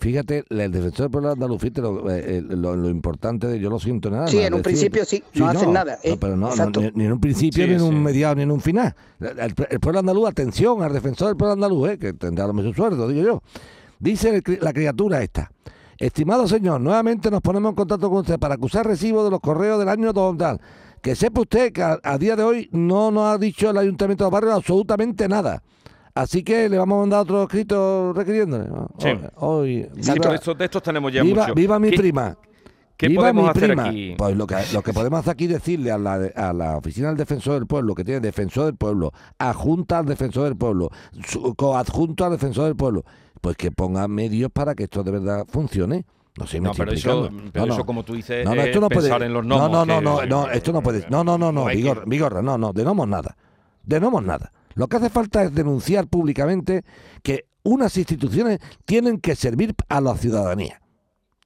Fíjate, 0.00 0.44
el 0.48 0.70
defensor 0.70 1.06
del 1.06 1.10
pueblo 1.10 1.30
andaluz, 1.32 1.60
fíjate 1.60 1.80
lo, 1.80 2.08
eh, 2.08 2.40
lo- 2.40 2.76
lo 2.76 2.88
importante 2.88 3.48
de 3.48 3.58
yo 3.58 3.68
lo 3.68 3.80
siento 3.80 4.10
nada 4.10 4.28
sí, 4.28 4.38
en 4.38 4.54
un 4.54 4.60
decir- 4.60 4.62
principio 4.62 5.04
sí, 5.04 5.24
no 5.34 5.48
hacen 5.48 5.72
nada. 5.72 5.98
no, 6.04 6.10
eh, 6.12 6.16
pero 6.20 6.36
no, 6.36 6.50
ni, 6.54 6.90
ni 6.94 7.04
en 7.06 7.12
un 7.12 7.20
principio, 7.20 7.64
Sí, 7.64 7.68
ni 7.70 7.74
en 7.76 7.82
un 7.82 7.90
sí. 7.94 7.96
mediado, 7.96 8.34
ni 8.36 8.42
en 8.42 8.52
un 8.52 8.60
final. 8.60 8.94
El, 9.20 9.54
el 9.70 9.80
pueblo 9.80 9.98
andaluz, 9.98 10.28
atención 10.28 10.82
al 10.84 10.92
defensor 10.92 11.28
del 11.28 11.36
pueblo 11.36 11.54
andaluz, 11.54 11.90
eh, 11.90 11.98
que 11.98 12.12
tendrá 12.12 12.46
lo 12.46 12.52
mismo 12.52 12.72
sueldo, 12.74 13.08
digo 13.08 13.26
yo. 13.26 13.42
Dice 13.98 14.28
el 14.46 14.58
la 14.62 14.72
criatura 14.72 15.20
esta. 15.20 15.50
Estimado 15.98 16.46
señor, 16.46 16.80
nuevamente 16.80 17.28
nos 17.28 17.40
ponemos 17.40 17.70
en 17.70 17.74
contacto 17.74 18.08
con 18.08 18.20
usted 18.20 18.38
para 18.38 18.54
acusar 18.54 18.86
recibo 18.86 19.24
de 19.24 19.30
los 19.30 19.40
correos 19.40 19.80
del 19.80 19.88
año 19.88 20.12
tal. 20.14 20.60
Que 21.02 21.16
sepa 21.16 21.40
usted 21.40 21.72
que 21.72 21.82
a, 21.82 21.98
a 22.04 22.18
día 22.18 22.36
de 22.36 22.44
hoy 22.44 22.68
no 22.70 23.10
nos 23.10 23.24
ha 23.34 23.38
dicho 23.38 23.68
el 23.70 23.76
Ayuntamiento 23.78 24.22
de 24.22 24.26
los 24.26 24.32
Barrios 24.32 24.54
absolutamente 24.54 25.28
nada. 25.28 25.60
Así 26.18 26.42
que 26.42 26.68
le 26.68 26.78
vamos 26.78 26.96
a 26.96 27.00
mandar 27.00 27.20
otro 27.20 27.42
escrito 27.44 28.12
requiriéndole. 28.12 28.68
¿no? 28.68 28.88
Sí. 28.98 29.08
Hoy, 29.36 29.88
Sí, 30.00 30.12
viva, 30.12 30.30
de 30.30 30.34
estos, 30.36 30.58
de 30.58 30.64
estos 30.64 30.82
tenemos 30.82 31.12
ya 31.12 31.22
viva, 31.22 31.42
mucho. 31.42 31.54
viva 31.54 31.78
mi 31.78 31.90
¿Qué- 31.90 31.96
prima. 31.96 32.36
qué 32.96 33.08
Viva 33.08 33.22
podemos 33.22 33.44
mi 33.44 33.50
hacer 33.50 33.68
prima. 33.68 33.84
aquí? 33.88 34.14
Pues 34.18 34.36
lo 34.36 34.46
que, 34.46 34.56
lo 34.72 34.82
que 34.82 34.92
podemos 34.92 35.20
hacer 35.20 35.32
aquí 35.34 35.44
es 35.44 35.50
decirle 35.50 35.92
a 35.92 35.98
la, 35.98 36.14
a 36.34 36.52
la 36.52 36.76
oficina 36.76 37.08
del 37.08 37.16
defensor 37.18 37.54
del 37.54 37.66
pueblo, 37.68 37.94
que 37.94 38.04
tiene 38.04 38.18
defensor 38.20 38.64
del 38.66 38.74
pueblo, 38.74 39.12
adjunta 39.38 39.98
al 40.00 40.06
defensor 40.06 40.44
del 40.44 40.56
pueblo, 40.56 40.90
coadjunto 41.56 42.24
al 42.24 42.32
defensor 42.32 42.64
del 42.64 42.76
pueblo, 42.76 43.04
pues 43.40 43.56
que 43.56 43.70
ponga 43.70 44.06
medios 44.08 44.50
para 44.50 44.74
que 44.74 44.84
esto 44.84 45.02
de 45.04 45.12
verdad 45.12 45.46
funcione. 45.48 46.04
No 46.36 46.46
sé, 46.46 46.60
me 46.60 46.68
No, 46.68 46.74
pero 46.74 46.92
eso, 46.92 47.28
pero 47.52 47.66
No, 47.66 47.72
eso 47.72 47.78
no. 47.82 47.86
como 47.86 48.04
tú 48.04 48.14
dices, 48.14 48.44
No, 48.44 48.54
no, 48.54 48.60
es 48.62 48.68
esto 48.68 48.80
no 48.80 48.88
puede. 48.88 49.02
pensar 49.08 49.22
en 49.24 49.32
los 49.32 49.44
no, 49.44 49.56
gnomos. 49.56 49.70
no, 49.70 50.00
no, 50.00 50.18
que- 50.20 50.26
no, 50.26 50.46
no, 50.46 50.50
esto 50.50 50.72
no 50.72 50.82
puede. 50.82 51.06
No, 51.10 51.22
no, 51.24 51.36
no, 51.38 51.50
no, 51.52 51.66
Vigorra, 51.66 52.02
Vigorra, 52.06 52.42
no, 52.42 52.56
no, 52.58 52.72
de 52.72 52.82
gnomos 52.84 53.08
nada. 53.08 53.36
De 53.84 53.98
gnomos 53.98 54.22
nada. 54.24 54.52
Lo 54.74 54.88
que 54.88 54.96
hace 54.96 55.10
falta 55.10 55.42
es 55.42 55.54
denunciar 55.54 56.06
públicamente 56.08 56.84
que 57.22 57.46
unas 57.62 57.96
instituciones 57.96 58.60
tienen 58.84 59.20
que 59.20 59.36
servir 59.36 59.74
a 59.88 60.00
la 60.00 60.16
ciudadanía. 60.16 60.80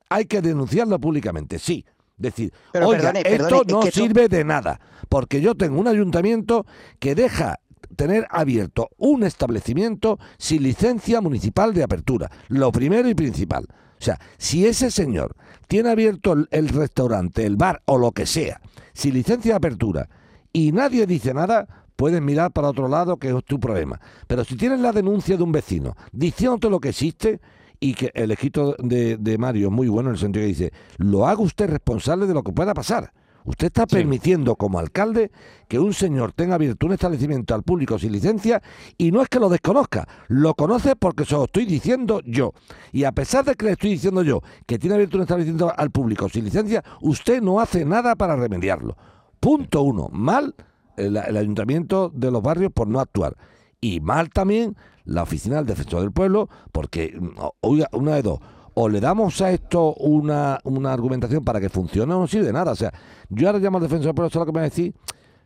Hay 0.09 0.27
que 0.27 0.43
denunciarlo 0.43 0.99
públicamente, 1.01 1.59
sí. 1.59 1.85
Decir, 2.17 2.53
Pero 2.73 2.89
oiga, 2.89 3.13
perdone, 3.13 3.35
esto 3.35 3.63
es 3.63 3.73
no 3.73 3.81
que 3.81 3.91
sirve 3.91 4.29
de 4.29 4.45
nada, 4.45 4.81
porque 5.09 5.41
yo 5.41 5.57
tengo 5.57 5.81
un 5.81 5.89
ayuntamiento 5.89 6.67
que 7.01 7.15
deja 7.15 7.59
tener 7.97 8.27
abierto 8.31 8.91
un 8.97 9.25
establecimiento 9.25 10.19
sin 10.39 10.63
licencia 10.63 11.21
municipal 11.21 11.75
de 11.75 11.83
apertura. 11.83 12.31
Lo 12.49 12.71
primero 12.71 13.09
y 13.09 13.15
principal. 13.15 13.65
O 13.65 14.05
sea, 14.05 14.21
si 14.39 14.67
ese 14.67 14.91
señor 14.91 15.35
tiene 15.69 15.91
abierto 15.91 16.33
el, 16.33 16.49
el 16.51 16.69
restaurante, 16.69 17.47
el 17.47 17.57
bar 17.57 17.83
o 17.87 17.99
lo 17.99 18.13
que 18.13 18.27
sea, 18.27 18.61
sin 18.93 19.15
licencia 19.15 19.53
de 19.53 19.57
apertura, 19.57 20.09
y 20.53 20.73
nadie 20.73 21.07
dice 21.07 21.33
nada, 21.33 21.82
puedes 21.97 22.21
mirar 22.23 22.53
para 22.53 22.69
otro 22.69 22.89
lado, 22.89 23.17
que 23.17 23.29
es 23.31 23.45
tu 23.45 23.59
problema. 23.61 24.01
Pero 24.27 24.45
si 24.45 24.57
tienes 24.57 24.81
la 24.81 24.93
denuncia 24.93 25.37
de 25.37 25.43
un 25.43 25.53
vecino 25.53 25.95
diciéndote 26.13 26.71
lo 26.71 26.81
que 26.81 26.91
existe, 26.91 27.41
y 27.81 27.95
que 27.95 28.13
el 28.15 28.31
escrito 28.31 28.77
de, 28.79 29.17
de 29.17 29.39
Mario 29.39 29.67
es 29.67 29.73
muy 29.73 29.89
bueno 29.89 30.11
en 30.11 30.15
el 30.15 30.21
sentido 30.21 30.45
que 30.45 30.49
dice, 30.49 30.73
lo 30.99 31.27
haga 31.27 31.43
usted 31.43 31.69
responsable 31.69 32.27
de 32.29 32.35
lo 32.35 32.45
que 32.45 32.53
pueda 32.53 32.75
pasar. 32.75 33.13
Usted 33.45 33.67
está 33.67 33.87
Sí. 33.89 33.97
permitiendo 33.97 34.55
como 34.55 34.79
alcalde 34.79 35.33
que 35.67 35.81
un 35.81 35.93
señor 35.93 36.33
tenga 36.33 36.55
abierto 36.55 36.87
un 36.87 36.93
establecimiento 36.93 37.57
al 37.57 37.65
público 37.65 37.99
sin 37.99 38.13
licencia 38.13 38.63
y 38.97 39.11
no 39.11 39.21
es 39.21 39.29
que 39.29 39.41
lo 39.41 39.49
desconozca, 39.49 40.07
lo 40.29 40.55
conoce 40.55 40.95
porque 40.95 41.25
se 41.25 41.35
lo 41.35 41.47
estoy 41.47 41.67
diciendo 41.67 42.21
yo. 42.25 42.53
Y 42.93 43.03
a 43.03 43.11
pesar 43.11 43.45
de 43.45 43.57
que 43.57 43.65
le 43.65 43.73
estoy 43.73 43.91
diciendo 43.91 44.23
yo 44.23 44.43
que 44.65 44.79
tiene 44.79 44.95
abierto 44.95 45.17
un 45.17 45.23
establecimiento 45.23 45.73
al 45.77 45.91
público 45.91 46.29
sin 46.29 46.45
licencia, 46.45 46.85
usted 47.01 47.43
no 47.43 47.59
hace 47.59 47.85
nada 47.85 48.15
para 48.15 48.37
remediarlo. 48.37 48.97
Punto 49.41 49.83
uno, 49.83 50.09
mal 50.13 50.55
el, 50.97 51.17
el 51.17 51.37
ayuntamiento 51.37 52.11
de 52.15 52.31
los 52.31 52.43
barrios 52.43 52.73
por 52.73 52.89
no 52.89 53.01
actuar. 53.01 53.37
Y 53.81 54.01
mal 54.01 54.31
también 54.31 54.77
la 55.05 55.23
oficina 55.23 55.57
del 55.57 55.67
defensor 55.67 56.01
del 56.03 56.13
pueblo, 56.13 56.49
porque, 56.71 57.17
mm, 57.19 57.29
oiga, 57.61 57.89
una 57.93 58.15
de 58.15 58.23
dos, 58.23 58.39
o 58.75 58.89
le 58.89 59.01
damos 59.01 59.41
a 59.43 59.51
esto 59.51 59.95
una, 59.95 60.59
una 60.65 60.93
argumentación 60.93 61.45
para 61.45 61.61
que 61.61 61.69
funcione 61.69 62.15
o 62.15 62.21
no 62.21 62.27
sirve 62.27 62.47
de 62.47 62.53
nada. 62.53 62.73
O 62.73 62.77
sea, 62.77 62.93
yo 63.29 63.47
ahora 63.49 63.59
llamo 63.59 63.79
al 63.79 63.83
defensor 63.83 64.07
del 64.07 64.15
pueblo, 64.15 64.31
¿sabes 64.31 64.47
lo 64.47 64.53
que 64.53 64.53
me 64.57 64.61
va 64.61 64.67
a 64.67 64.71
decir? 64.71 64.95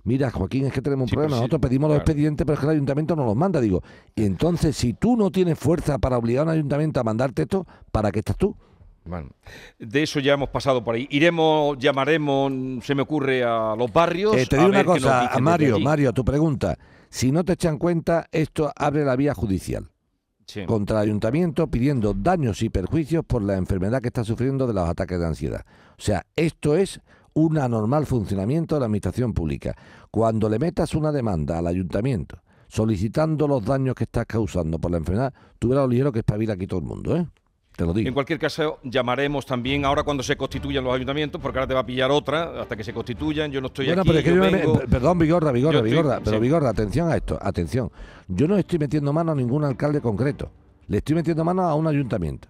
Mira, 0.05 0.31
Joaquín, 0.31 0.67
es 0.67 0.73
que 0.73 0.81
tenemos 0.83 1.05
un 1.07 1.09
Sí, 1.09 1.15
problema. 1.15 1.31
pues 1.31 1.39
sí, 1.39 1.43
Nosotros 1.43 1.61
pedimos 1.69 1.89
los 1.91 1.97
expedientes, 1.99 2.45
pero 2.45 2.55
es 2.55 2.61
que 2.61 2.67
el 2.67 2.73
ayuntamiento 2.73 3.17
nos 3.17 3.27
los 3.27 3.35
manda. 3.35 3.61
Digo, 3.61 3.83
y 4.15 4.25
entonces, 4.25 4.77
si 4.77 4.93
tú 4.95 5.17
no 5.17 5.33
tienes 5.33 5.59
fuerza 5.59 5.99
para 5.99 6.17
obligar 6.19 6.43
a 6.43 6.45
un 6.45 6.55
ayuntamiento 6.55 7.01
a 7.01 7.03
mandarte 7.05 7.43
esto, 7.43 7.67
¿para 7.91 8.13
qué 8.13 8.21
estás 8.21 8.37
tú? 8.37 8.55
Bueno, 9.07 9.31
de 9.79 10.03
eso 10.03 10.21
ya 10.21 10.35
hemos 10.35 10.49
pasado 10.49 10.83
por 10.83 10.95
ahí. 10.95 11.07
Iremos, 11.11 11.79
llamaremos, 11.79 12.85
se 12.85 12.95
me 12.95 13.03
ocurre, 13.03 13.45
a 13.45 13.75
los 13.77 13.93
barrios. 13.93 14.37
Eh, 14.37 14.47
te 14.47 14.57
digo 14.57 14.69
una 14.69 14.85
cosa, 14.85 15.29
a 15.29 15.39
Mario. 15.39 15.79
Mario, 15.79 16.13
tu 16.13 16.25
pregunta. 16.25 16.77
Si 17.09 17.31
no 17.31 17.45
te 17.45 17.53
echan 17.55 17.79
cuenta, 17.79 18.27
esto 18.33 18.73
abre 18.75 19.05
la 19.05 19.17
vía 19.17 19.35
judicial. 19.35 19.89
Sí. 20.49 20.65
contra 20.65 20.99
el 20.99 21.09
ayuntamiento 21.09 21.67
pidiendo 21.67 22.15
daños 22.15 22.63
y 22.63 22.71
perjuicios 22.71 23.25
por 23.25 23.43
la 23.43 23.57
enfermedad 23.57 24.01
que 24.01 24.07
está 24.07 24.23
sufriendo 24.23 24.69
de 24.69 24.75
los 24.75 24.89
ataques 24.89 25.19
de 25.19 25.27
ansiedad. 25.27 25.67
O 25.99 26.01
sea, 26.01 26.25
esto 26.37 26.77
es 26.77 27.01
un 27.35 27.59
anormal 27.59 28.07
funcionamiento 28.07 28.77
de 28.77 28.81
la 28.81 28.87
administración 28.87 29.35
pública. 29.35 29.75
Cuando 30.09 30.49
le 30.49 30.61
metas 30.61 30.95
una 30.95 31.11
demanda 31.11 31.59
al 31.59 31.67
ayuntamiento 31.67 32.45
solicitando 32.69 33.47
los 33.47 33.65
daños 33.65 33.95
que 33.95 34.05
estás 34.05 34.27
causando 34.27 34.79
por 34.79 34.91
la 34.91 34.99
enfermedad, 34.99 35.35
tú 35.59 35.69
verás 35.69 35.85
lo 35.85 35.89
ligero 35.89 36.13
que 36.13 36.21
espabila 36.21 36.55
aquí 36.55 36.67
todo 36.67 36.81
el 36.81 36.87
mundo, 36.87 37.17
¿eh? 37.17 37.27
Te 37.77 37.85
lo 37.85 37.93
digo. 37.93 38.09
En 38.09 38.15
cualquier 38.15 38.39
caso, 38.39 38.79
llamaremos 38.85 39.45
también 39.45 39.85
ahora 39.85 40.03
cuando 40.03 40.23
se 40.23 40.35
constituyan 40.37 40.83
los 40.83 40.95
ayuntamientos, 40.95 41.39
porque 41.41 41.59
ahora 41.59 41.69
te 41.69 41.75
va 41.75 41.81
a 41.81 41.87
pillar 41.87 42.11
otra 42.11 42.63
hasta 42.63 42.75
que 42.75 42.83
se 42.83 42.95
constituyan. 42.95 43.53
Yo 43.53 43.61
no 43.61 43.67
estoy 43.67 43.87
Bueno, 43.87 44.01
aquí. 44.01 44.09
pero 44.09 44.19
es 44.21 44.25
que 44.25 44.31
yo 44.31 44.37
yo 44.37 44.43
me- 44.51 44.51
vengo- 44.57 44.79
per- 44.79 44.89
perdón, 44.89 45.19
Vigorra, 45.19 45.53
Vigorra, 45.53 45.77
estoy- 45.79 45.91
Vigorra, 45.91 46.21
pero 46.25 46.37
sí. 46.37 46.41
Vigorra, 46.43 46.69
atención 46.71 47.11
a 47.11 47.17
esto, 47.17 47.39
atención. 47.41 47.91
Yo 48.29 48.49
no 48.49 48.57
estoy 48.57 48.79
metiendo 48.79 49.13
mano 49.13 49.33
a 49.33 49.35
ningún 49.35 49.63
alcalde 49.65 50.01
concreto, 50.01 50.51
le 50.89 50.97
estoy 50.99 51.17
metiendo 51.17 51.45
mano 51.45 51.63
a 51.63 51.75
un 51.75 51.87
ayuntamiento. 51.87 52.49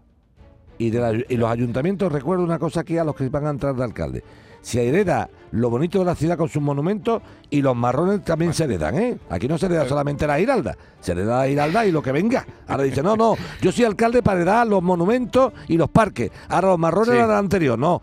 Y, 0.78 0.90
de 0.90 1.00
la- 1.00 1.12
y 1.28 1.36
los 1.36 1.50
ayuntamientos, 1.50 2.12
recuerdo 2.12 2.44
una 2.44 2.58
cosa 2.58 2.80
aquí 2.80 2.98
a 2.98 3.04
los 3.04 3.14
que 3.16 3.28
van 3.28 3.46
a 3.46 3.50
entrar 3.50 3.74
de 3.74 3.84
alcalde. 3.84 4.22
se 4.62 4.88
hereda 4.88 5.30
lo 5.52 5.70
bonito 5.70 6.00
de 6.00 6.04
la 6.06 6.16
ciudad 6.16 6.36
con 6.36 6.48
sus 6.48 6.60
monumentos 6.60 7.22
y 7.50 7.62
los 7.62 7.76
marrones 7.76 8.24
también 8.24 8.52
se 8.52 8.64
heredan, 8.64 8.98
¿eh? 8.98 9.16
Aquí 9.30 9.46
no 9.46 9.58
se 9.58 9.66
hereda 9.66 9.86
solamente 9.88 10.26
la 10.26 10.38
Giralda, 10.40 10.76
se 10.98 11.12
hereda 11.12 11.38
la 11.42 11.46
Giralda 11.46 11.86
y 11.86 11.92
lo 11.92 12.02
que 12.02 12.10
venga. 12.10 12.44
Ahora 12.66 12.82
dice, 12.82 13.00
no, 13.00 13.14
no, 13.16 13.36
yo 13.62 13.70
soy 13.70 13.84
alcalde 13.84 14.24
para 14.24 14.40
heredar 14.40 14.66
los 14.66 14.82
monumentos 14.82 15.52
y 15.68 15.76
los 15.76 15.88
parques. 15.88 16.32
Ahora 16.48 16.68
los 16.70 16.80
marrones 16.80 17.10
Sí. 17.10 17.14
eran 17.16 17.28
del 17.28 17.36
anterior, 17.38 17.78
no. 17.78 18.02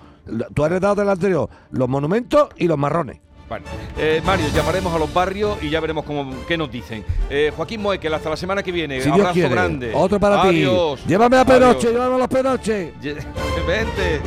Tú 0.53 0.63
has 0.63 0.71
heredado 0.71 0.95
del 0.95 1.09
anterior 1.09 1.49
los 1.71 1.89
monumentos 1.89 2.47
y 2.55 2.65
los 2.69 2.77
marrones. 2.77 3.19
Bueno, 3.53 3.67
eh, 3.99 4.19
Mario, 4.25 4.47
llamaremos 4.51 4.91
a 4.95 4.97
los 4.97 5.13
barrios 5.13 5.61
y 5.61 5.69
ya 5.69 5.79
veremos 5.79 6.03
cómo, 6.05 6.33
qué 6.47 6.57
nos 6.57 6.71
dicen. 6.71 7.05
Eh, 7.29 7.51
Joaquín 7.55 7.83
Moekel, 7.83 8.11
hasta 8.11 8.31
la 8.31 8.35
semana 8.35 8.63
que 8.63 8.71
viene. 8.71 8.97
Si 8.99 9.03
Dios 9.05 9.13
Abrazo 9.19 9.33
quiere. 9.33 9.49
grande. 9.49 9.91
Otro 9.93 10.19
para 10.19 10.41
Adiós. 10.41 10.99
ti. 11.01 11.09
Llévame 11.09 11.37
a. 11.37 11.45
Penoche, 11.45 11.91
llévame 11.91 12.15
a 12.15 12.17
los 12.17 12.27
Penoches. 12.29 12.93
Lle- 13.03 13.23
Vente. 13.67 14.21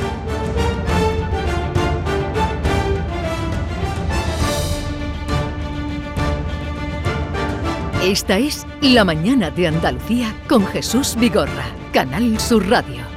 Esta 8.03 8.37
es 8.37 8.65
La 8.81 9.03
Mañana 9.03 9.49
de 9.49 9.67
Andalucía 9.67 10.33
con 10.47 10.65
Jesús 10.67 11.15
Vigorra, 11.19 11.65
Canal 11.91 12.39
Sur 12.39 12.67
Radio. 12.69 13.16